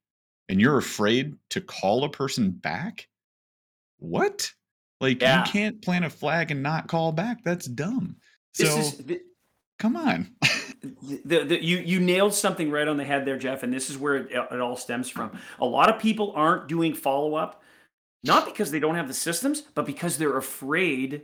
[0.48, 3.08] and you're afraid to call a person back?
[3.98, 4.50] What?
[5.02, 5.44] Like yeah.
[5.44, 7.44] you can't plant a flag and not call back.
[7.44, 8.16] That's dumb.
[8.54, 8.64] So
[9.04, 9.20] the-
[9.78, 10.34] come on.
[11.24, 13.96] the, the, you you nailed something right on the head there, Jeff, and this is
[13.98, 15.38] where it, it all stems from.
[15.60, 17.62] A lot of people aren't doing follow up,
[18.24, 21.22] not because they don't have the systems, but because they're afraid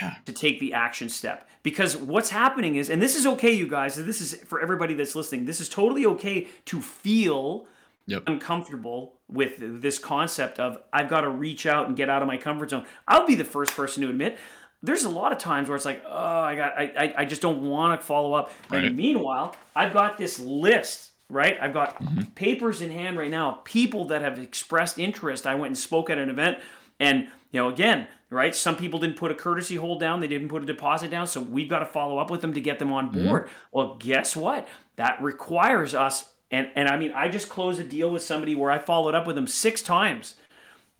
[0.00, 0.14] Yeah.
[0.26, 1.48] to take the action step.
[1.62, 5.14] Because what's happening is, and this is okay, you guys, this is for everybody that's
[5.14, 7.66] listening, this is totally okay to feel
[8.06, 8.24] Yep.
[8.26, 12.36] uncomfortable with this concept of I've got to reach out and get out of my
[12.38, 12.84] comfort zone.
[13.06, 14.36] I'll be the first person to admit
[14.82, 17.42] there's a lot of times where it's like, oh, I got, I, I, I just
[17.42, 18.52] don't want to follow up.
[18.70, 18.84] Right.
[18.84, 21.58] And meanwhile, I've got this list, right?
[21.60, 22.22] I've got Mm-hmm.
[22.34, 25.46] papers in hand right now, people that have expressed interest.
[25.46, 26.58] I went and spoke at an event,
[26.98, 28.54] and you know, again, right?
[28.54, 31.40] Some people didn't put a courtesy hold down, they didn't put a deposit down, so
[31.40, 33.26] we've got to follow up with them to get them on Mm-hmm.
[33.28, 33.50] board.
[33.72, 34.66] Well, guess what?
[34.96, 36.24] That requires us.
[36.50, 39.26] And, and I mean, I just closed a deal with somebody where I followed up
[39.26, 40.34] with them six times.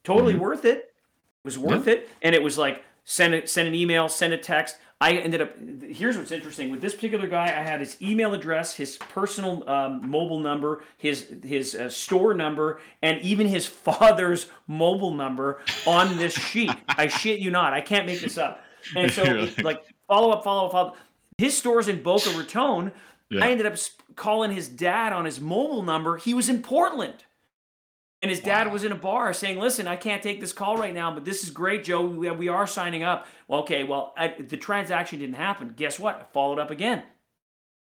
[0.04, 0.42] Totally Mm-hmm.
[0.42, 0.76] worth it.
[0.78, 2.08] It was worth it.
[2.22, 4.76] And it was like send it, send an email, send a text.
[5.00, 5.50] I ended up.
[5.82, 7.46] Here's what's interesting with this particular guy.
[7.46, 12.80] I had his email address, his personal um, mobile number, his his uh, store number,
[13.02, 16.70] and even his father's mobile number on this sheet.
[16.88, 17.72] I shit you not.
[17.72, 18.62] I can't make this up.
[18.94, 20.96] And so, like follow up, follow up, follow up.
[21.36, 22.92] His store's in Boca Raton.
[23.30, 23.44] Yeah.
[23.44, 23.76] I ended up
[24.14, 26.16] calling his dad on his mobile number.
[26.16, 27.24] He was in Portland.
[28.22, 28.72] And his dad Wow.
[28.74, 31.42] was in a bar saying, "Listen, I can't take this call right now, but this
[31.44, 32.04] is great, Joe.
[32.04, 35.74] We, we are signing up." Well, okay, well, I, the transaction didn't happen.
[35.76, 36.16] Guess what?
[36.16, 37.02] I followed up again.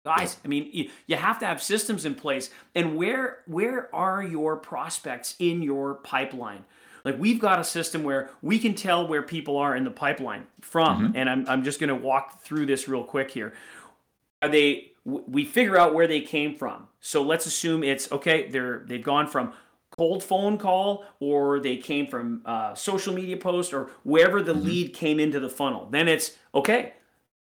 [0.06, 2.50] Guys, I mean, you, you have to have systems in place.
[2.76, 6.66] And where where are your prospects in your pipeline?
[7.06, 10.48] Like we've got a system where we can tell where people are in the pipeline
[10.62, 11.08] from.
[11.10, 11.18] Mm-hmm.
[11.18, 13.54] And I'm I'm just going to walk through this real quick here
[14.42, 18.50] are they w- we figure out where they came from so let's assume it's okay
[18.50, 19.54] they're they've gone from
[19.98, 24.94] cold phone call or they came from uh, social media post or wherever the lead
[24.94, 26.94] came into the funnel then it's okay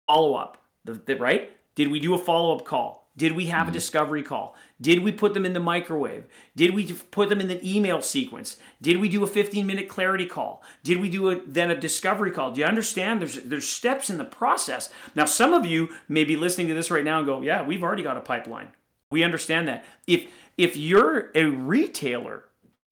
[0.06, 0.58] follow up.
[0.84, 1.50] The, the- right?
[1.74, 3.08] Did we do a follow-up call?
[3.16, 4.56] Did we have a discovery call?
[4.80, 6.24] Did we put them in the microwave?
[6.56, 8.56] Did we put them in the email sequence?
[8.82, 10.62] Did we do a 15 minute clarity call?
[10.82, 12.50] Did we do a, then a discovery call?
[12.50, 13.20] Do you understand?
[13.20, 14.90] There's there's steps in the process.
[15.14, 17.84] Now some of you may be listening to this right now and go yeah we've
[17.84, 18.68] already got a pipeline.
[19.12, 19.84] We understand that.
[20.08, 22.44] If if you're a retailer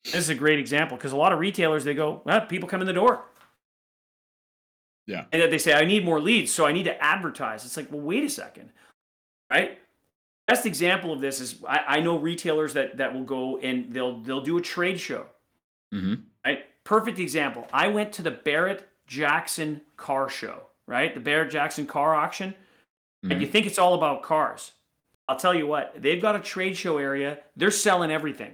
[0.05, 2.81] this is a great example because a lot of retailers they go well, people come
[2.81, 3.25] in the door.
[5.07, 5.25] Yeah.
[5.33, 7.65] and they say i need more leads so i need to advertise.
[7.65, 8.71] It's like well wait a second.
[9.51, 9.79] Right?
[10.49, 14.21] Best example of this is I, I know retailers that that will go and they'll
[14.21, 15.27] they'll do a trade show.
[15.93, 16.65] Hmm right?
[16.85, 17.69] Perfect example.
[17.73, 21.15] I went to the barrett jackson car show right?
[21.15, 22.55] The barrett jackson car auction.
[23.25, 24.73] And you think it's all about cars
[25.29, 28.53] i'll tell you what they've got a trade show area they're selling everything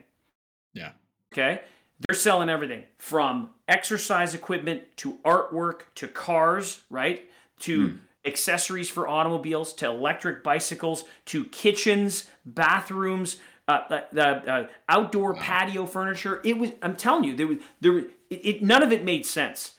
[0.74, 0.90] Yeah.
[1.32, 1.60] Okay.
[2.06, 7.28] They're selling everything from exercise equipment to artwork to cars, right?
[7.60, 15.34] To accessories for automobiles to electric bicycles to kitchens, bathrooms, uh, uh, uh, uh, outdoor
[15.34, 16.40] patio furniture.
[16.44, 16.70] It was.
[16.82, 17.92] I'm telling you, there was there.
[17.92, 19.72] was- It, it none of it made sense.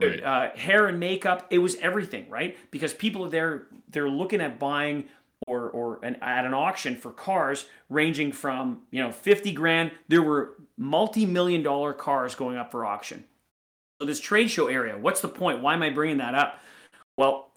[0.00, 0.22] Right.
[0.22, 1.46] Uh, hair and makeup.
[1.50, 2.56] It was everything, right?
[2.70, 3.66] Because people are there.
[3.90, 5.04] They're looking at buying
[5.46, 10.22] or or an, at an auction for cars ranging from you know 50 grand there
[10.22, 13.24] were multi-million dollar cars going up for auction.
[14.00, 15.60] So this trade show area what's the point?
[15.62, 16.60] Why am i bringing that up?
[17.16, 17.50] Well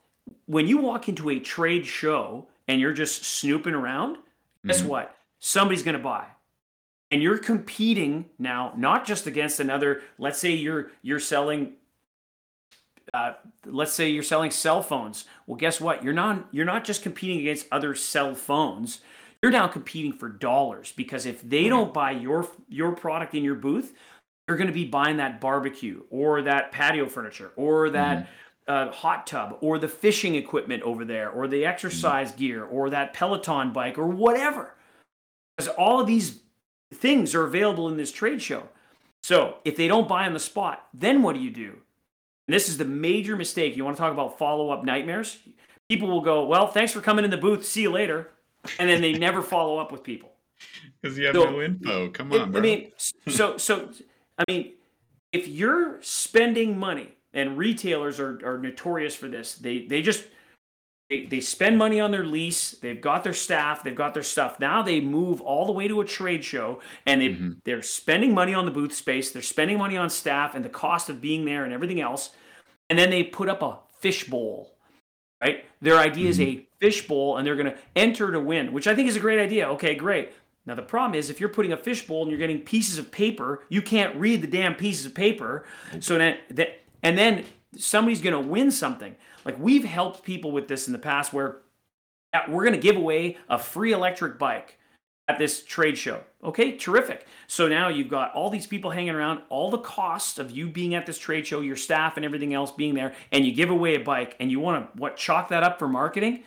[0.46, 4.18] when you walk into a trade show and you're just snooping around
[4.66, 4.88] guess Mhm.
[4.88, 5.16] what?
[5.40, 6.26] Somebody's going to buy.
[7.12, 11.74] And you're competing now not just against another let's say you're you're selling
[13.14, 13.34] uh,
[13.66, 15.26] let's say you're selling cell phones.
[15.48, 16.04] Well guess what?
[16.04, 19.00] You're not you're not just competing against other cell phones.
[19.42, 23.56] You're now competing for dollars because if they don't buy your your product in your
[23.56, 23.94] booth
[24.50, 28.28] they're going to be buying that barbecue or that patio furniture or that
[28.68, 33.14] uh, hot tub or the fishing equipment over there or the exercise gear or that
[33.14, 34.74] peloton bike or whatever.
[35.56, 36.40] Because all of these
[36.92, 38.70] things are available in this trade show.
[39.22, 41.78] So if they don't buy on the spot then what do you do
[42.50, 43.78] and this is the major mistake.
[43.78, 45.38] You want to talk about follow up nightmares?
[45.88, 47.64] People will go, Well, thanks for coming in the booth.
[47.64, 48.32] See you later.
[48.80, 50.32] And then they never follow up with people.
[51.00, 52.10] Because you have So- no info.
[52.10, 52.92] Come It- on, I mean,
[53.28, 53.92] so, so,
[54.40, 54.74] I mean,
[55.32, 60.26] if you're spending money, and retailers are, are notorious for this, they, they just,
[61.12, 64.60] they, they spend money on their lease, they've got their staff, they've got their stuff.
[64.60, 67.58] Now they move all the way to a trade show and they, Mhm.
[67.64, 71.08] they're spending money on the booth space, they're spending money on staff and the cost
[71.10, 72.32] of being there and everything else.
[72.90, 74.72] And then they put up a fishbowl,
[75.42, 75.66] right?
[75.82, 76.64] Their idea is a mm-hmm.
[76.80, 79.68] fishbowl and they're going to enter to win, which I think is a great idea.
[79.70, 80.34] Okay, great.
[80.66, 83.64] Now the problem is if you're putting a fishbowl and you're getting pieces of paper,
[83.70, 85.66] you can't read the damn pieces of paper.
[86.00, 87.46] So then that and then
[87.78, 89.16] somebody's going to win something.
[89.46, 91.62] Like we've helped people with this in the past where
[92.48, 94.79] we're going to give away a free electric bike
[95.30, 96.22] at this trade show.
[96.44, 97.28] Okay, terrific.
[97.48, 100.96] So now you've got all these people hanging around, all the cost of you being
[100.96, 103.96] at this trade show, your staff and everything else being there, and you give away
[103.96, 106.44] a bike and you want to what chalk that up for marketing?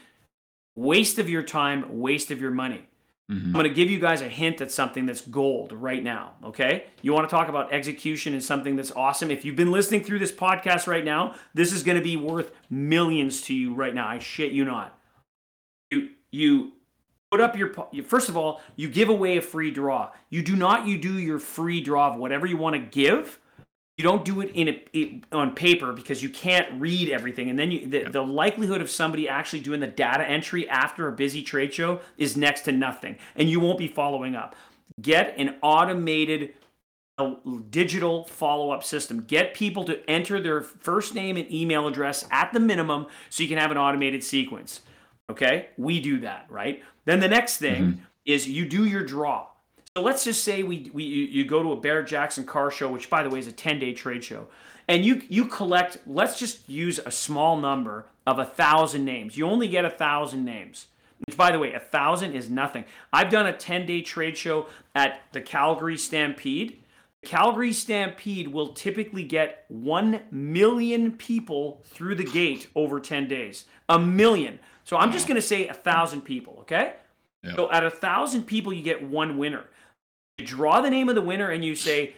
[0.74, 2.88] Waste of your time, waste of your money.
[3.30, 3.46] Mm-hmm.
[3.46, 6.32] I'm going to give you guys a hint at something that's gold right now.
[6.44, 6.86] Okay.
[7.02, 9.30] You want to talk about execution and something that's awesome.
[9.30, 12.50] If you've been listening through this podcast right now, this is going to be worth
[12.68, 14.08] millions to you right now.
[14.08, 14.98] I shit you not.
[15.90, 16.72] You, you
[17.32, 17.72] put up your
[18.04, 20.10] first of all you give away a free draw.
[20.28, 23.38] You do not you do your free draw of whatever you want to give.
[23.96, 27.58] You don't do it in a, it, on paper because you can't read everything and
[27.58, 31.42] then you, the, the likelihood of somebody actually doing the data entry after a busy
[31.42, 34.54] trade show is next to nothing and you won't be following up.
[35.00, 36.54] Get an automated
[37.18, 37.34] a
[37.70, 39.24] digital follow-up system.
[39.24, 43.48] Get people to enter their first name and email address at the minimum so you
[43.48, 44.80] can have an automated sequence.
[45.30, 45.68] Okay?
[45.76, 48.02] We do that right then the next thing mm-hmm.
[48.24, 49.46] is you do your draw.
[49.96, 53.10] So let's just say we, we you go to a Barrett Jackson car show, which
[53.10, 54.48] by the way is a 10 day trade show,
[54.88, 55.98] and you you collect.
[56.06, 59.36] Let's just use a small number of a thousand names.
[59.36, 60.86] You only get a thousand names.
[61.26, 62.84] Which, by the way, a thousand is nothing.
[63.12, 66.82] I've done a 10 day trade show at the Calgary Stampede.
[67.24, 73.66] Calgary Stampede will typically get 1 million people through the gate over 10 days.
[73.88, 74.58] A million.
[74.84, 76.94] So I'm just going to say a thousand people, okay?
[77.44, 77.56] Yep.
[77.56, 79.64] So at a thousand people, you get one winner.
[80.38, 82.14] You draw the name of the winner and you say,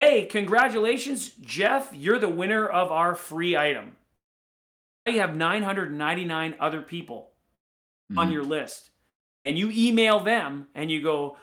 [0.00, 1.90] "Hey, congratulations, Jeff!
[1.92, 3.96] You're the winner of our free item."
[5.06, 7.30] You have 999 other people
[8.10, 8.18] mm-hmm.
[8.18, 8.90] on your list,
[9.44, 11.38] and you email them and you go,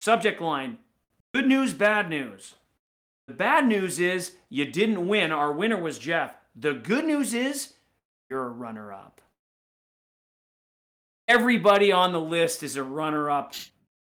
[0.00, 0.78] subject line:
[1.32, 2.54] Good news, bad news.
[3.26, 5.32] The bad news is you didn't win.
[5.32, 6.34] Our winner was Jeff.
[6.56, 7.74] The good news is
[8.30, 9.20] you're a runner up.
[11.28, 13.52] Everybody on the list is a runner up.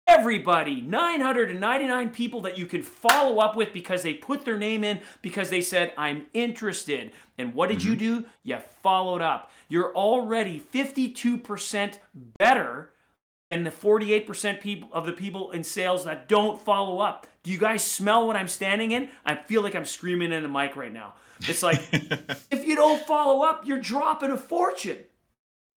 [0.07, 5.01] Everybody, 999 people that you can follow up with because they put their name in
[5.21, 7.11] because they said, I'm interested.
[7.37, 7.89] And what did mm-hmm.
[7.89, 8.25] you do?
[8.43, 9.51] You followed up.
[9.67, 11.99] You're already 52%
[12.37, 12.91] better
[13.51, 17.27] than the 48% people of the people in sales that don't follow up.
[17.43, 19.09] Do you guys smell what I'm standing in?
[19.25, 21.15] I feel like I'm screaming in the mic right now.
[21.41, 21.81] It's like,
[22.49, 24.99] if you don't follow up, you're dropping a fortune.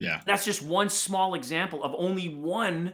[0.03, 0.21] Yeah.
[0.27, 2.93] That's just one small example of only one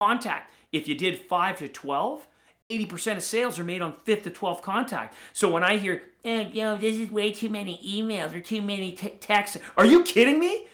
[0.00, 0.52] contact.
[0.72, 2.26] If you did 5 to 12,
[2.70, 5.14] 80% of sales are made on 5th to 12th contact.
[5.32, 8.62] So when I hear, eh, you know, this is way too many emails or too
[8.62, 10.66] many t- texts, are you kidding me?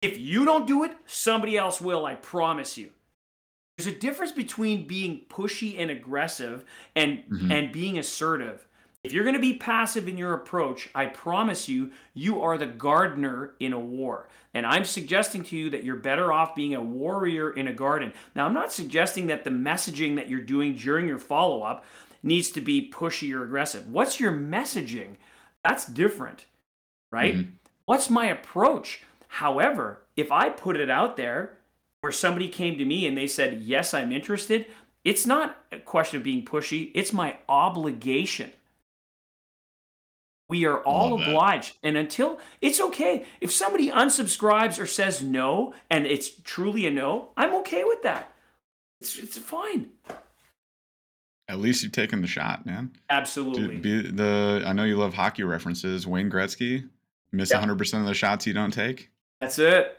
[0.00, 2.90] If you don't do it, somebody else will, I promise you.
[3.76, 6.64] There's a difference between being pushy and aggressive
[6.94, 7.50] and mm-hmm.
[7.50, 8.66] and being assertive.
[9.04, 12.66] If you're going to be passive in your approach, I promise you, you are the
[12.66, 14.28] gardener in a war.
[14.54, 18.12] And I'm suggesting to you that you're better off being a warrior in a garden.
[18.36, 21.84] Now, I'm not suggesting that the messaging that you're doing during your follow up
[22.22, 23.88] needs to be pushy or aggressive.
[23.88, 25.16] What's your messaging?
[25.64, 26.44] That's different,
[27.10, 27.34] right?
[27.34, 27.50] Mm-hmm.
[27.86, 29.02] What's my approach?
[29.26, 31.58] However, if I put it out there
[32.02, 34.66] where somebody came to me and they said, Yes, I'm interested,
[35.02, 38.52] it's not a question of being pushy, it's my obligation
[40.48, 41.76] we are all obliged.
[41.82, 43.24] And until it's okay.
[43.40, 48.32] If somebody unsubscribes or says no and it's truly a no, I'm okay with that.
[49.00, 49.90] It's, it's fine.
[51.48, 52.92] At least you've taken the shot, man.
[53.10, 53.76] Absolutely.
[53.78, 56.06] Be the I know you love hockey references.
[56.06, 56.88] Wayne Gretzky,
[57.32, 57.62] miss yep.
[57.62, 59.10] 100% of the shots you don't take.
[59.40, 59.98] That's it.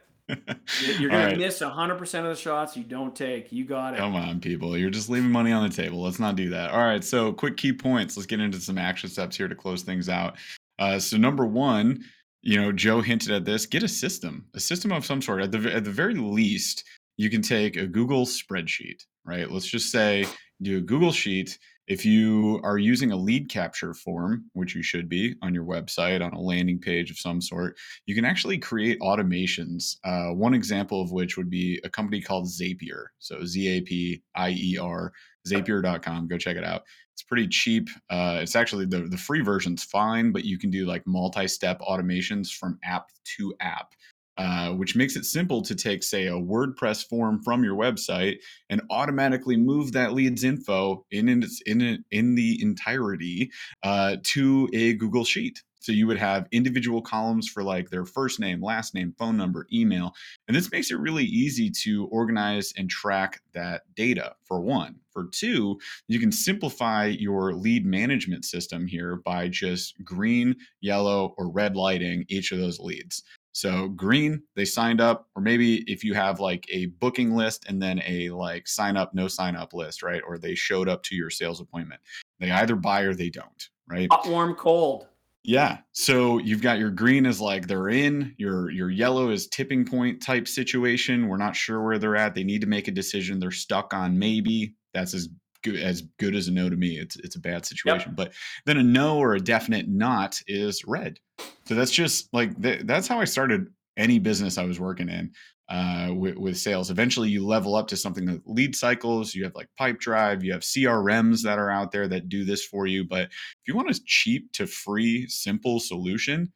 [1.00, 1.32] You're right.
[1.32, 3.52] to miss 100% of the shots you don't take.
[3.52, 3.98] You got it.
[3.98, 4.78] Come on, people.
[4.78, 6.02] You're just leaving money on the table.
[6.02, 6.72] Let's not do that.
[6.72, 7.04] All right.
[7.04, 8.16] So, quick key points.
[8.16, 10.38] Let's get into some action steps here to close things out.
[10.80, 12.04] Uh, so, number one,
[12.42, 15.42] you know, Joe hinted at this get a system, a system of some sort.
[15.42, 16.84] At the, at the very least,
[17.18, 19.50] you can take a Google spreadsheet, right?
[19.50, 20.26] Let's just say
[20.62, 21.58] do a Google Sheet
[21.88, 26.26] if you are using a lead capture form, which you should be on your website
[26.26, 29.98] on a landing page of some sort, you can actually create automations.
[30.04, 33.08] Uh, one example of which would be a company called Zapier.
[33.20, 35.12] So Z A P I E R,
[35.48, 36.28] zapier.com.
[36.28, 36.84] Go check it out.
[37.14, 37.90] It's pretty cheap.
[38.10, 41.80] Uh, it's actually the, the free version's fine, but you can do like multi step
[41.82, 43.94] automations from app to app.
[44.36, 48.82] Uh, which makes it simple to take, say, a WordPress form from your website and
[48.90, 53.52] automatically move that leads info in in in, in the entirety
[53.84, 55.62] uh, to a Google Sheet.
[55.84, 59.68] So you would have individual columns for like their first name, last name, phone number,
[59.72, 60.14] email.
[60.48, 64.96] And this makes it really easy to organize and track that data for one.
[65.12, 65.78] For two,
[66.08, 72.24] you can simplify your lead management system here by just green, yellow, or red lighting
[72.30, 73.22] each of those leads.
[73.54, 77.82] So green, they signed up, or maybe if you have like a booking list and
[77.82, 80.22] then a like sign up, no sign up list, right?
[80.28, 82.02] Or they showed up to your sales appointment.
[82.40, 84.08] They either buy or they don't, right?
[84.12, 85.08] Hot, warm, cold.
[85.44, 85.80] Yeah.
[85.92, 90.22] So you've got your green is like they're in, your your yellow is tipping point
[90.22, 91.28] type situation.
[91.28, 92.34] We're not sure where they're at.
[92.34, 93.40] They need to make a decision.
[93.40, 94.76] They're stuck on maybe.
[94.94, 95.30] That's as
[95.64, 96.98] good as good as a no to me.
[97.00, 98.12] It's it's a bad situation.
[98.12, 98.16] Yep.
[98.16, 98.34] But
[98.66, 101.20] then a no or a definite not is red.
[101.66, 105.32] So that's just like th- that's how I started any business I was working in
[105.70, 106.92] uh, with, with, sales.
[106.92, 109.34] Eventually, you level up to something like lead cycles.
[109.34, 110.44] You have like Pipedrive.
[110.44, 113.04] You have CRMs that are out there that do this for you.
[113.04, 116.52] But if you want a cheap to free, simple solution,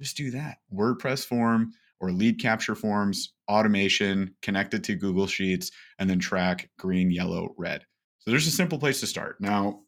[0.00, 0.58] just do that.
[0.72, 7.10] WordPress form or lead capture forms, automation connected to Google Sheets, and then track green,
[7.10, 7.84] yellow, red.
[8.20, 9.40] So there's a simple place to start.
[9.40, 9.80] Now,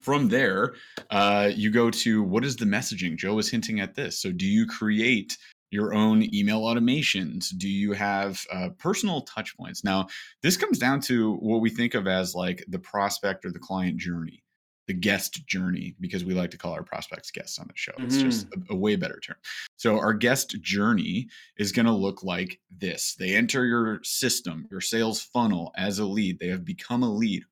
[0.00, 0.74] from there,
[1.10, 3.16] uh, you go to what is the messaging?
[3.16, 4.20] Joe was hinting at this.
[4.20, 5.36] So, do you create
[5.70, 7.48] your own email automations?
[7.56, 9.84] Do you have uh, personal touch points?
[9.84, 10.06] Now,
[10.42, 13.98] this comes down to what we think of as like the prospect or the client
[13.98, 14.44] journey,
[14.86, 17.92] the guest journey, because we like to call our prospects guests on the show.
[17.98, 18.24] It's mm-hmm.
[18.24, 19.36] just a, a, way better term.
[19.76, 24.80] So, our guest journey is going to look like this they enter your system, your
[24.80, 27.42] sales funnel as a lead, they have become a lead.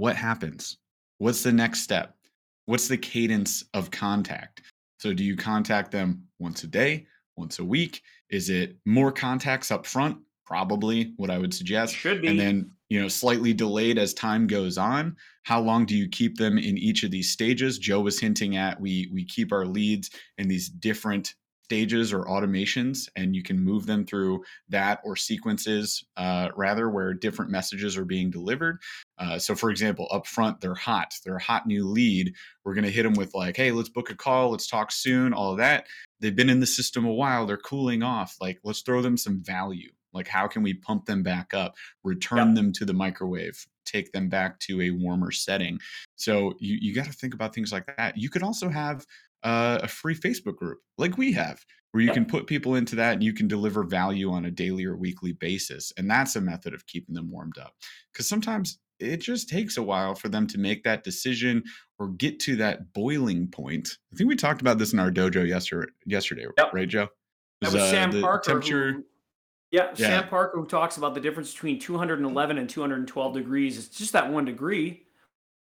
[0.00, 0.78] What happens?
[1.18, 2.16] What's the next step?
[2.64, 4.62] What's the cadence of contact?
[4.98, 7.04] So, do you contact them once a day,
[7.36, 8.00] once a week?
[8.30, 10.16] Is it more contacts up front?
[10.46, 11.94] Probably what I would suggest.
[11.94, 12.28] Should be.
[12.28, 15.18] And then, you know, slightly delayed as time goes on.
[15.42, 17.78] How long do you keep them in each of these stages?
[17.78, 21.34] Joe was hinting at we we keep our leads in these different
[21.70, 27.14] stages or automations and you can move them through that or sequences uh, rather where
[27.14, 28.76] different messages are being delivered
[29.20, 32.84] uh, so for example up front they're hot they're a hot new lead we're going
[32.84, 35.58] to hit them with like hey let's book a call let's talk soon all of
[35.58, 35.86] that
[36.20, 39.42] they've been in the system a while they're cooling off like let's throw them some
[39.42, 42.56] value like how can we pump them back up return yep.
[42.56, 45.78] them to the microwave take them back to a warmer setting
[46.16, 49.04] so you, you got to think about things like that you could also have
[49.42, 53.14] uh, a free Facebook group like we have, where you can put people into that
[53.14, 55.92] and you can deliver value on a daily or weekly basis.
[55.96, 57.74] And that's a method of keeping them warmed up.
[58.12, 61.62] Because sometimes it just takes a while for them to make that decision
[61.98, 63.98] or get to that boiling point.
[64.12, 66.72] I think we talked about this in our dojo yesterday, yesterday yep.
[66.72, 67.08] right, Joe?
[67.62, 68.44] Was, that was uh, Sam Parker.
[68.44, 68.92] Temperature...
[68.92, 69.04] Who,
[69.70, 73.78] yeah, yeah, Sam Parker who talks about the difference between 211 and 212 degrees.
[73.78, 75.04] It's just that one degree.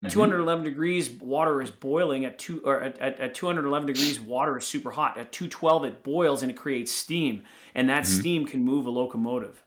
[0.04, 0.14] Mm-hmm.
[0.14, 2.26] 211 degrees, water is boiling.
[2.26, 5.20] At two or at, at, at, 211 degrees, water is super hot.
[5.20, 7.44] At 212, it boils and it creates steam,
[7.76, 8.20] and that mm-hmm.
[8.20, 9.64] steam can move a locomotive.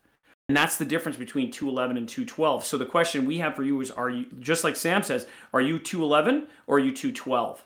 [0.47, 2.65] And that's the difference between 211 and 212.
[2.65, 5.25] So the question we have for you is: Are you just like Sam says?
[5.53, 7.63] Are you 211 or are you 212?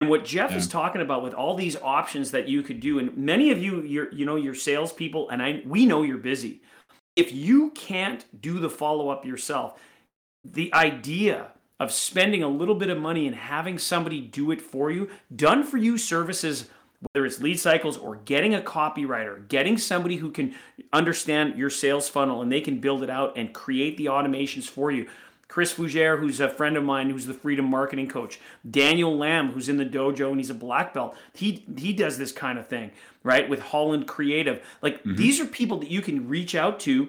[0.00, 0.56] And what Jeff yeah.
[0.58, 3.82] is talking about with all these options that you could do, and many of you,
[3.82, 6.62] you're you know, your salespeople, and I we know you're busy.
[7.16, 9.78] If you can't do the follow up yourself,
[10.44, 11.48] the idea
[11.80, 15.64] of spending a little bit of money and having somebody do it for you, done
[15.64, 16.68] for you services,
[17.12, 20.54] whether it's lead cycles or getting a copywriter, getting somebody who can
[20.92, 24.90] understand your sales funnel and they can build it out and create the automations for
[24.90, 25.08] you.
[25.48, 28.40] Chris Fougere, who's a friend of mine, who's the freedom marketing coach.
[28.68, 31.16] Daniel Lamb, who's in the dojo and he's a black belt.
[31.32, 32.90] He he does this kind of thing,
[33.22, 33.48] right?
[33.48, 34.64] With Holland Creative.
[34.82, 35.14] Like mm-hmm.
[35.14, 37.08] these are people that you can reach out to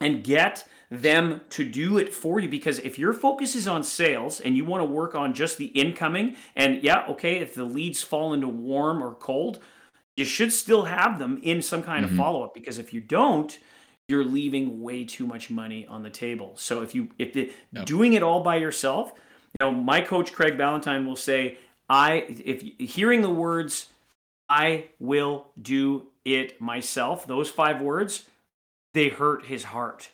[0.00, 4.40] and get them to do it for you because if your focus is on sales
[4.40, 8.02] and you want to work on just the incoming and yeah okay if the leads
[8.02, 9.58] fall into warm or cold
[10.16, 12.14] you should still have them in some kind mm-hmm.
[12.14, 13.58] of follow-up because if you don't
[14.08, 17.84] you're leaving way too much money on the table so if you if the, yep.
[17.84, 21.58] doing it all by yourself you know my coach craig Valentine will say
[21.90, 23.88] i if hearing the words
[24.48, 28.24] i will do it myself those five words
[28.94, 30.08] they hurt his heart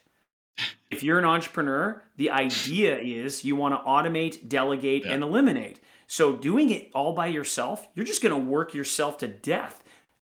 [0.90, 5.12] if you're an entrepreneur, the idea is you want to automate, delegate, yeah.
[5.12, 5.80] and eliminate.
[6.06, 9.82] So doing it all by yourself, you're just going to work yourself to death.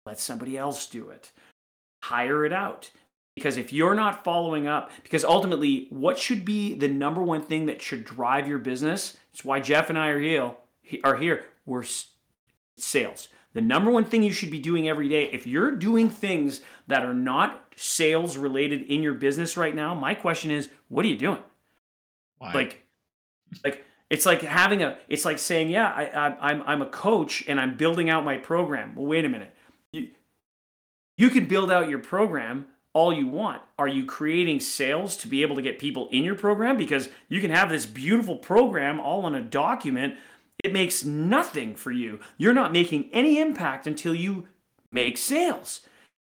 [0.05, 1.31] Let somebody else do it.
[2.03, 2.89] Hire it out.
[3.35, 7.67] Because if you're not following up, because ultimately, what should be the number one thing
[7.67, 9.15] that should drive your business?
[9.31, 10.51] It's why Jeff and I are here.
[11.03, 11.45] Are here.
[11.65, 11.85] We're
[12.77, 13.27] sales.
[13.57, 17.03] The number one thing you should be doing every day, if you're doing things that
[17.03, 21.17] are not sales related in your business right now, my question is, what are you
[21.17, 21.41] doing?
[22.37, 22.53] Why?
[22.53, 22.85] Like,
[23.63, 27.45] like it's like having a, it's like saying, yeah, I, I, I'm, I'm a coach
[27.47, 28.93] and I'm building out my program.
[28.93, 29.51] Well, wait a minute.
[29.91, 30.09] You,
[31.17, 33.63] you can build out your program all you want.
[33.79, 36.77] Are you creating sales to be able to get people in your program?
[36.77, 40.13] Because you can have this beautiful program all on a document
[40.67, 42.19] it makes nothing for you.
[42.37, 44.47] You're not making any impact until you
[44.91, 45.79] make sales.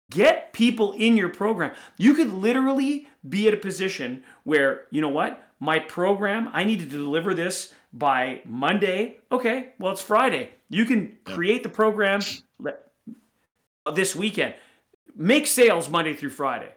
[0.08, 1.72] Get people in your program.
[1.96, 5.42] You could literally be at a position where, you know what?
[5.58, 9.18] My program, I need to deliver this by Monday.
[9.32, 10.50] Okay, well, it's Friday.
[10.68, 12.20] You can create the program
[13.92, 14.54] this weekend.
[15.16, 16.72] Make sales Monday through Friday.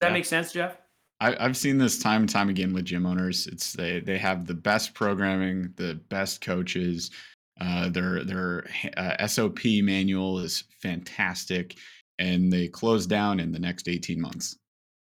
[0.00, 0.12] That yeah.
[0.12, 0.76] makes sense, Jeff?
[1.20, 3.46] I, have seen this time and time again with gym owners.
[3.46, 7.10] It's they they have the best programming, the best coaches.
[7.60, 11.76] Uh, their their uh, SOP manual is fantastic,
[12.18, 14.56] and they close down in the next eighteen months.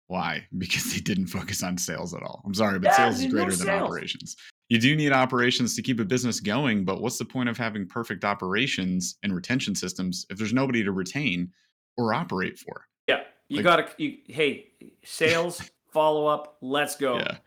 [0.07, 0.45] Why?
[0.57, 2.41] Because they didn't focus on sales at all.
[2.45, 3.83] I'm sorry, but yeah, sales is greater than sales.
[3.83, 4.35] operations.
[4.69, 7.87] You do need operations to keep a business going, but what's the point of having
[7.87, 11.51] perfect operations and retention systems if there's nobody to retain
[11.97, 12.85] or operate for?
[13.07, 14.17] Yeah, you like, got to.
[14.27, 14.67] Hey,
[15.03, 15.61] sales
[15.91, 16.57] follow up.
[16.61, 17.17] Let's go.
[17.17, 17.37] Yeah.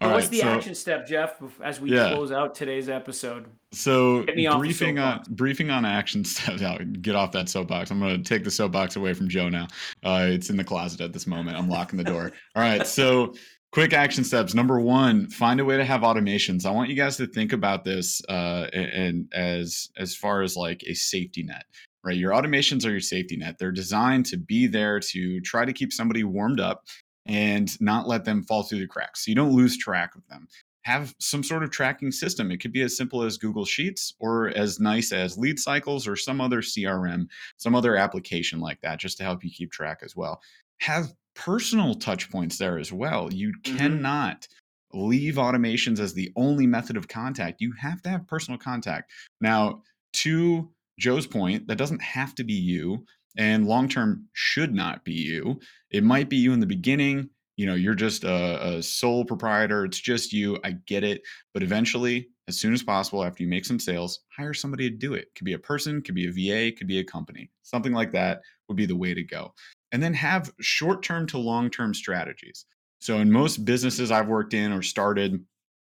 [0.00, 2.12] All what's right, the so, action step, Jeff, as we yeah.
[2.12, 3.46] close out today's episode?
[3.72, 6.62] So briefing on briefing on action steps.
[6.62, 7.90] Out, get off that soapbox.
[7.90, 9.66] I'm going to take the soapbox away from Joe now.
[10.04, 11.56] Uh, it's in the closet at this moment.
[11.56, 12.32] I'm locking the door.
[12.56, 12.86] All right.
[12.86, 13.34] So
[13.72, 14.54] quick action steps.
[14.54, 16.66] Number one, find a way to have automations.
[16.66, 20.82] I want you guys to think about this uh, and as as far as like
[20.86, 21.64] a safety net.
[22.04, 23.56] Right, your automations are your safety net.
[23.58, 26.84] They're designed to be there to try to keep somebody warmed up
[27.26, 29.24] and not let them fall through the cracks.
[29.24, 30.48] So you don't lose track of them.
[30.82, 32.50] Have some sort of tracking system.
[32.50, 36.14] It could be as simple as Google Sheets or as nice as Lead Cycles or
[36.14, 40.14] some other CRM, some other application like that, just to help you keep track as
[40.14, 40.40] well.
[40.80, 43.32] Have personal touch points there as well.
[43.32, 43.76] You mm-hmm.
[43.76, 44.46] cannot
[44.92, 47.60] leave automations as the only method of contact.
[47.60, 49.10] You have to have personal contact.
[49.40, 49.82] Now,
[50.14, 53.04] to Joe's point, that doesn't have to be you
[53.36, 55.60] and long term should not be you.
[55.90, 57.30] It might be you in the beginning.
[57.56, 59.86] You know, you're just a, a, sole proprietor.
[59.86, 60.58] It's just you.
[60.62, 61.22] I get it.
[61.54, 65.14] But eventually, as soon as possible, after you make some sales, hire somebody to do
[65.14, 65.28] it.
[65.34, 66.32] Could be a person, could be a
[66.70, 67.50] VA, could be a company.
[67.62, 69.54] Something like that would be the way to go.
[69.92, 72.66] And then have short term to long term strategies.
[73.00, 75.42] So, in most businesses I've worked in or started,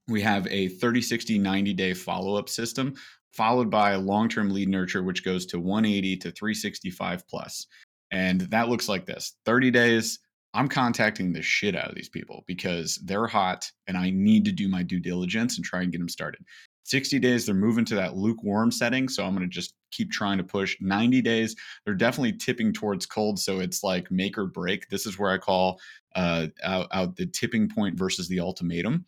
[0.09, 2.95] we have a 30, 60, 90 day follow up system
[3.37, 7.67] followed by long term lead nurture, which goes to 180 to 365 plus.
[8.11, 10.19] And that looks like this 30 days.
[10.55, 14.53] I'm contacting the shit out of these people because they're hot and I need to
[14.53, 16.41] do my due diligence and try and get them started.
[16.85, 19.09] 60 days, they're moving to that lukewarm setting.
[19.09, 20.77] So I'm going to just keep trying to push.
[20.81, 23.39] 90 days, they're definitely tipping towards cold.
[23.39, 24.89] So it's like make or break.
[24.89, 25.81] This is where I call
[26.15, 29.05] uh, out, out the tipping point versus the ultimatum.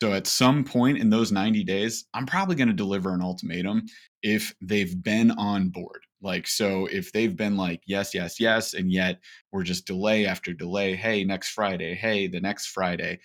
[0.00, 3.86] So at some point in those 90 days, I'm probably going to deliver an ultimatum
[4.22, 6.02] if they've been on board.
[6.20, 9.20] Like, so if they've been like, yes, yes, yes, and yet
[9.52, 10.94] we're just delay after delay.
[10.94, 11.94] Hey, next Friday.
[11.94, 13.18] Hey, the next Friday.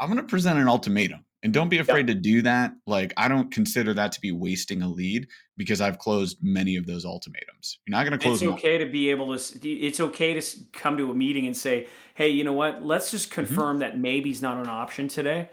[0.00, 1.24] I'm going to present an ultimatum.
[1.44, 2.72] And don't be afraid to do that.
[2.86, 6.84] Like, I don't consider that to be wasting a lead because I've closed many of
[6.84, 7.78] those ultimatums.
[7.86, 8.42] You're not going to close.
[8.42, 9.68] It's okay to be able to.
[9.68, 12.84] It's okay to come to a meeting and say, "Hey, you know what?
[12.84, 13.46] Let's just mm-hmm.
[13.46, 13.80] confirm mm-hmm.
[13.80, 15.48] that maybe's not an option today."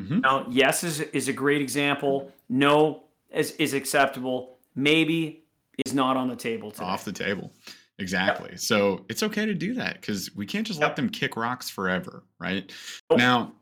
[0.00, 0.20] Mm-hmm.
[0.20, 2.32] Now, yes is is a great example.
[2.48, 4.58] No is is acceptable.
[4.74, 5.44] Maybe
[5.84, 6.84] is not on the table today.
[6.84, 7.52] Off the table.
[7.98, 8.50] Exactly.
[8.50, 8.58] Yep.
[8.58, 10.90] So it's okay to do that because we can't just yep.
[10.90, 12.72] let them kick rocks forever, right?
[13.10, 13.16] Oh.
[13.16, 13.52] Now,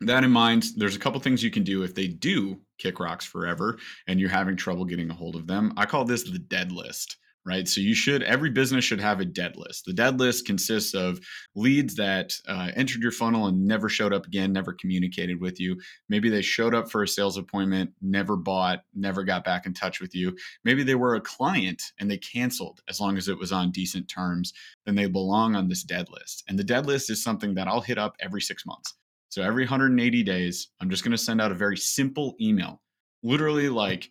[0.00, 3.24] that in mind, there's a couple things you can do if they do kick rocks
[3.24, 5.72] forever and you're having trouble getting a hold of them.
[5.76, 7.16] I call this the dead list
[7.46, 7.68] right?
[7.68, 9.84] So you should, every business should have a dead list.
[9.84, 11.20] The dead list consists of
[11.54, 15.80] leads that uh, entered your funnel and never showed up again, never communicated with you.
[16.08, 20.00] Maybe they showed up for a sales appointment, never bought, never got back in touch
[20.00, 20.36] with you.
[20.64, 24.08] Maybe they were a client and they canceled as long as it was on decent
[24.08, 24.52] terms,
[24.84, 26.42] then they belong on this dead list.
[26.48, 28.94] And the dead list is something that I'll hit up every six months.
[29.28, 32.80] So every 180 days, I'm just going to send out a very simple email,
[33.22, 34.10] literally like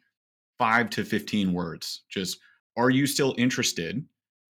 [0.58, 2.04] five to 15 words.
[2.10, 2.38] Just
[2.78, 4.04] are you still interested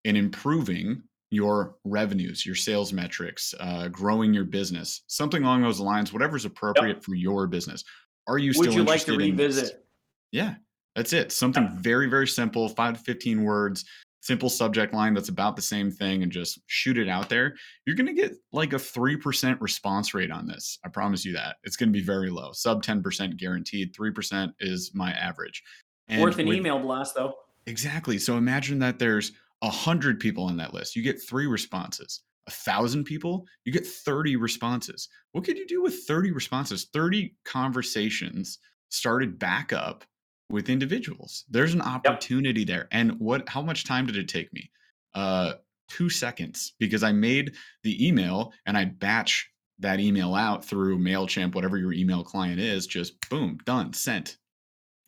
[0.04, 6.12] in improving your revenues, your sales metrics, uh, growing your business, something along those lines,
[6.12, 7.02] whatever's appropriate yep.
[7.02, 7.84] for your business.
[8.26, 9.12] Are you still interested?
[9.16, 9.86] Would you like to revisit?
[10.32, 10.54] Yeah,
[10.94, 11.32] that's it.
[11.32, 13.84] Something very, very simple, five to 15 words,
[14.20, 17.54] simple subject line that's about the same thing and just shoot it out there.
[17.84, 20.78] You're going to get like a 3% response rate on this.
[20.84, 21.56] I promise you that.
[21.64, 23.94] It's going to be very low, sub 10% guaranteed.
[23.94, 25.62] 3% is my average.
[26.08, 27.34] And Worth an with, email blast though.
[27.66, 28.18] Exactly.
[28.18, 30.96] So imagine that there's a hundred people on that list.
[30.96, 32.20] You get three responses.
[32.46, 35.08] A thousand people, you get 30 responses.
[35.32, 36.88] What could you do with 30 responses?
[36.92, 38.58] 30 conversations
[38.90, 40.04] started back up
[40.50, 41.44] with individuals.
[41.48, 42.68] There's an opportunity yep.
[42.68, 42.88] there.
[42.92, 44.70] And what how much time did it take me?
[45.14, 45.54] Uh
[45.88, 49.48] two seconds because I made the email and I batch
[49.78, 54.36] that email out through MailChimp, whatever your email client is, just boom, done, sent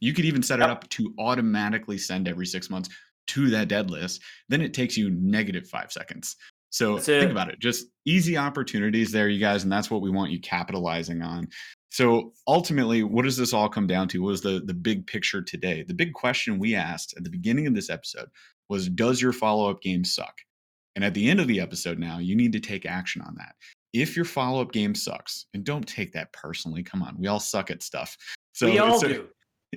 [0.01, 2.88] You could even set it up to automatically send every six months
[3.28, 4.22] to that dead list.
[4.49, 6.36] Then it takes you negative five seconds.
[6.70, 7.59] So think about it.
[7.59, 11.49] Just easy opportunities there, you guys, and that's what we want you capitalizing on.
[11.90, 14.20] So ultimately, what does this all come down to?
[14.20, 15.84] What was the the big picture today?
[15.86, 18.28] The big question we asked at the beginning of this episode
[18.68, 20.34] was, does your follow up game suck?
[20.97, 23.55] And at the end of the episode, now you need to take action on that.
[23.92, 27.40] If your follow up game sucks, and don't take that personally, come on, we all
[27.40, 28.16] suck at stuff.
[28.53, 29.28] So we all do.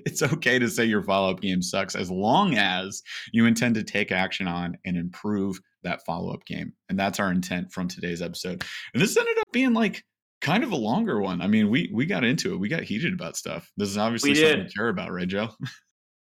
[0.06, 3.84] It's okay to say your follow up game sucks as long as you intend to
[3.84, 6.74] take action on and improve that follow up game.
[6.90, 8.64] And that's our intent from today's episode.
[8.94, 10.04] And this ended up being like
[10.42, 11.42] kind of a longer one.
[11.42, 12.58] I mean, we we got into it.
[12.60, 13.72] We got heated about stuff.
[13.78, 15.50] This is obviously something we care about, right, Joe?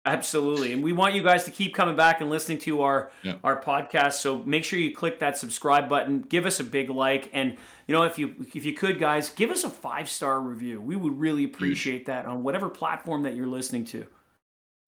[0.05, 0.71] Absolutely.
[0.73, 3.35] And we want you guys to keep coming back and listening to our Yeah.
[3.43, 4.13] our podcast.
[4.13, 7.57] So make sure you click that subscribe button, give us a big like and
[7.89, 10.79] you know if you if you could guys, give us a 5-star review.
[10.79, 14.05] We would really appreciate that on whatever platform that you're listening to.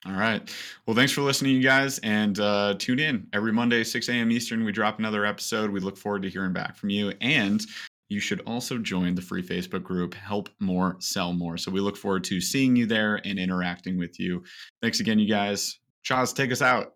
[0.06, 0.48] All right.
[0.86, 4.32] Well, thanks for listening, you guys, and uh, tune in every Monday, 6 a.m.
[4.32, 4.64] Eastern.
[4.64, 5.72] We drop another episode.
[5.72, 7.12] We look forward to hearing back from you.
[7.22, 7.66] And
[8.10, 11.58] you should also join the free Facebook group, Help More, Sell More.
[11.58, 14.44] So we look forward to seeing you there and interacting with you.
[14.80, 15.80] Thanks again, you guys.
[16.04, 16.94] Chaz, take us out.